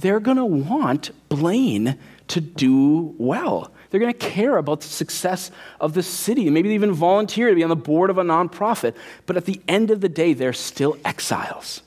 they're 0.02 0.20
going 0.20 0.38
to 0.38 0.46
want 0.46 1.12
Blaine 1.30 1.98
to 2.30 2.42
do 2.42 3.16
well. 3.18 3.72
They're 3.90 4.00
going 4.00 4.14
to 4.14 4.18
care 4.18 4.58
about 4.58 4.82
the 4.82 4.88
success 4.88 5.52
of 5.80 5.94
the 5.94 6.04
city. 6.04 6.50
Maybe 6.50 6.70
they 6.70 6.76
even 6.76 6.94
volunteer 6.94 7.50
to 7.50 7.56
be 7.56 7.64
on 7.64 7.70
the 7.70 7.76
board 7.76 8.10
of 8.10 8.18
a 8.18 8.24
nonprofit. 8.24 8.96
But 9.26 9.38
at 9.38 9.46
the 9.46 9.62
end 9.68 9.92
of 9.92 10.02
the 10.02 10.10
day, 10.10 10.34
they're 10.34 10.54
still 10.54 10.98
exiles. 11.04 11.82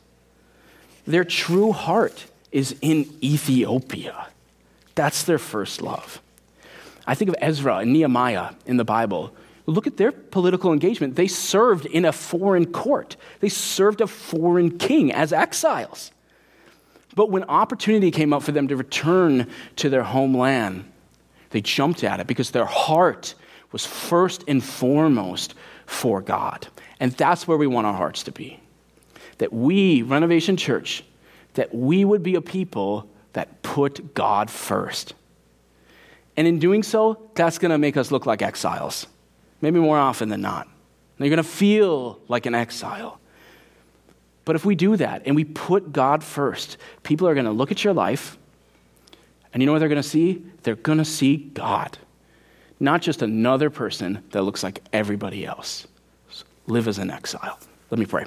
Their 1.07 1.25
true 1.25 1.73
heart 1.73 2.27
is 2.53 2.77
in 2.81 3.13
Ethiopia. 3.23 4.29
That's 4.95 5.25
their 5.25 5.39
first 5.39 5.83
love. 5.83 6.21
I 7.07 7.15
think 7.15 7.31
of 7.31 7.37
Ezra 7.41 7.79
and 7.79 7.93
Nehemiah 7.93 8.51
in 8.67 8.77
the 8.77 8.85
Bible. 8.85 9.35
Look 9.67 9.87
at 9.87 9.97
their 9.97 10.13
political 10.13 10.73
engagement. 10.73 11.17
They 11.17 11.27
served 11.27 11.87
in 11.87 12.05
a 12.05 12.13
foreign 12.13 12.71
court, 12.71 13.17
they 13.41 13.49
served 13.49 14.01
a 14.01 14.07
foreign 14.07 14.79
king 14.79 15.13
as 15.13 15.33
exiles. 15.33 16.11
But 17.15 17.31
when 17.31 17.45
opportunity 17.45 18.11
came 18.11 18.33
up 18.33 18.43
for 18.43 18.53
them 18.53 18.69
to 18.69 18.77
return 18.77 19.49
to 19.77 19.89
their 19.89 20.03
homeland, 20.03 20.91
they 21.51 21.61
jumped 21.61 22.03
at 22.03 22.21
it 22.21 22.27
because 22.27 22.51
their 22.51 22.65
heart 22.65 23.35
was 23.71 23.87
first 23.87 24.45
and 24.49 24.63
foremost 24.63 25.55
for 25.87 26.21
God. 26.21 26.67
And 27.01 27.13
that's 27.13 27.47
where 27.47 27.59
we 27.59 27.67
want 27.67 27.87
our 27.87 27.95
hearts 27.95 28.25
to 28.25 28.33
be. 28.33 28.61
That 29.39 29.53
we, 29.53 30.03
Renovation 30.03 30.57
Church, 30.57 31.05
that 31.55 31.75
we 31.75 32.05
would 32.05 32.23
be 32.23 32.35
a 32.35 32.41
people 32.41 33.09
that 33.33 33.63
put 33.63 34.15
God 34.15 34.51
first. 34.51 35.15
And 36.37 36.47
in 36.49 36.59
doing 36.59 36.83
so, 36.83 37.31
that's 37.35 37.59
going 37.59 37.71
to 37.71 37.79
make 37.79 37.97
us 37.97 38.11
look 38.11 38.27
like 38.27 38.43
exiles, 38.43 39.07
maybe 39.61 39.79
more 39.79 39.99
often 39.99 40.29
than 40.29 40.41
not. 40.41 40.67
Now 41.19 41.27
you're 41.27 41.37
going 41.37 41.45
to 41.45 41.49
feel 41.49 42.21
like 42.27 42.47
an 42.47 42.55
exile. 42.55 43.21
But 44.45 44.57
if 44.57 44.65
we 44.65 44.75
do 44.75 44.97
that 44.97 45.23
and 45.25 45.35
we 45.35 45.45
put 45.45 45.93
God 45.93 46.23
first, 46.23 46.77
people 47.03 47.27
are 47.29 47.35
going 47.35 47.47
to 47.47 47.53
look 47.53 47.71
at 47.71 47.83
your 47.83 47.95
life, 47.95 48.37
and 49.53 49.63
you 49.63 49.67
know 49.67 49.73
what 49.73 49.79
they're 49.79 49.89
going 49.89 50.03
to 50.03 50.09
see? 50.09 50.45
They're 50.63 50.75
going 50.75 50.99
to 50.99 51.05
see 51.05 51.37
God, 51.37 51.97
not 52.81 53.01
just 53.03 53.23
another 53.23 53.71
person 53.71 54.23
that 54.31 54.43
looks 54.43 54.63
like 54.63 54.83
everybody 54.93 55.47
else. 55.47 55.87
So 56.29 56.45
live 56.67 56.89
as 56.89 56.99
an 56.99 57.11
exile. 57.11 57.59
Let 57.91 57.99
me 57.99 58.07
pray. 58.07 58.25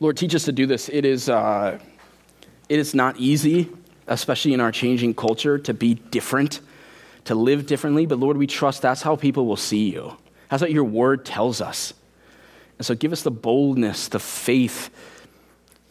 Lord, 0.00 0.16
teach 0.16 0.34
us 0.34 0.44
to 0.44 0.52
do 0.52 0.66
this. 0.66 0.88
It 0.88 1.04
is, 1.04 1.28
uh, 1.28 1.78
it 2.68 2.78
is 2.78 2.94
not 2.94 3.16
easy, 3.18 3.68
especially 4.06 4.54
in 4.54 4.60
our 4.60 4.72
changing 4.72 5.14
culture, 5.14 5.58
to 5.58 5.74
be 5.74 5.94
different, 5.94 6.60
to 7.24 7.34
live 7.34 7.66
differently. 7.66 8.06
But 8.06 8.18
Lord, 8.18 8.36
we 8.36 8.46
trust 8.46 8.82
that's 8.82 9.02
how 9.02 9.16
people 9.16 9.46
will 9.46 9.56
see 9.56 9.90
you. 9.90 10.16
That's 10.50 10.60
what 10.60 10.72
your 10.72 10.84
word 10.84 11.24
tells 11.24 11.60
us. 11.60 11.94
And 12.78 12.86
so 12.86 12.94
give 12.94 13.12
us 13.12 13.22
the 13.22 13.30
boldness, 13.30 14.08
the 14.08 14.18
faith 14.18 14.90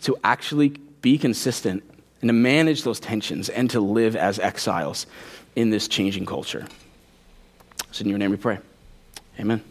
to 0.02 0.18
actually 0.24 0.70
be 1.02 1.18
consistent 1.18 1.84
and 2.22 2.30
to 2.30 2.34
manage 2.34 2.84
those 2.84 3.00
tensions 3.00 3.50
and 3.50 3.70
to 3.70 3.80
live 3.80 4.16
as 4.16 4.40
exiles 4.40 5.06
in 5.56 5.70
this 5.70 5.88
changing 5.88 6.26
culture. 6.26 6.66
So, 7.92 8.04
in 8.04 8.10
your 8.10 8.18
name 8.18 8.32
we 8.32 8.38
pray. 8.38 8.60
Amen. 9.40 9.62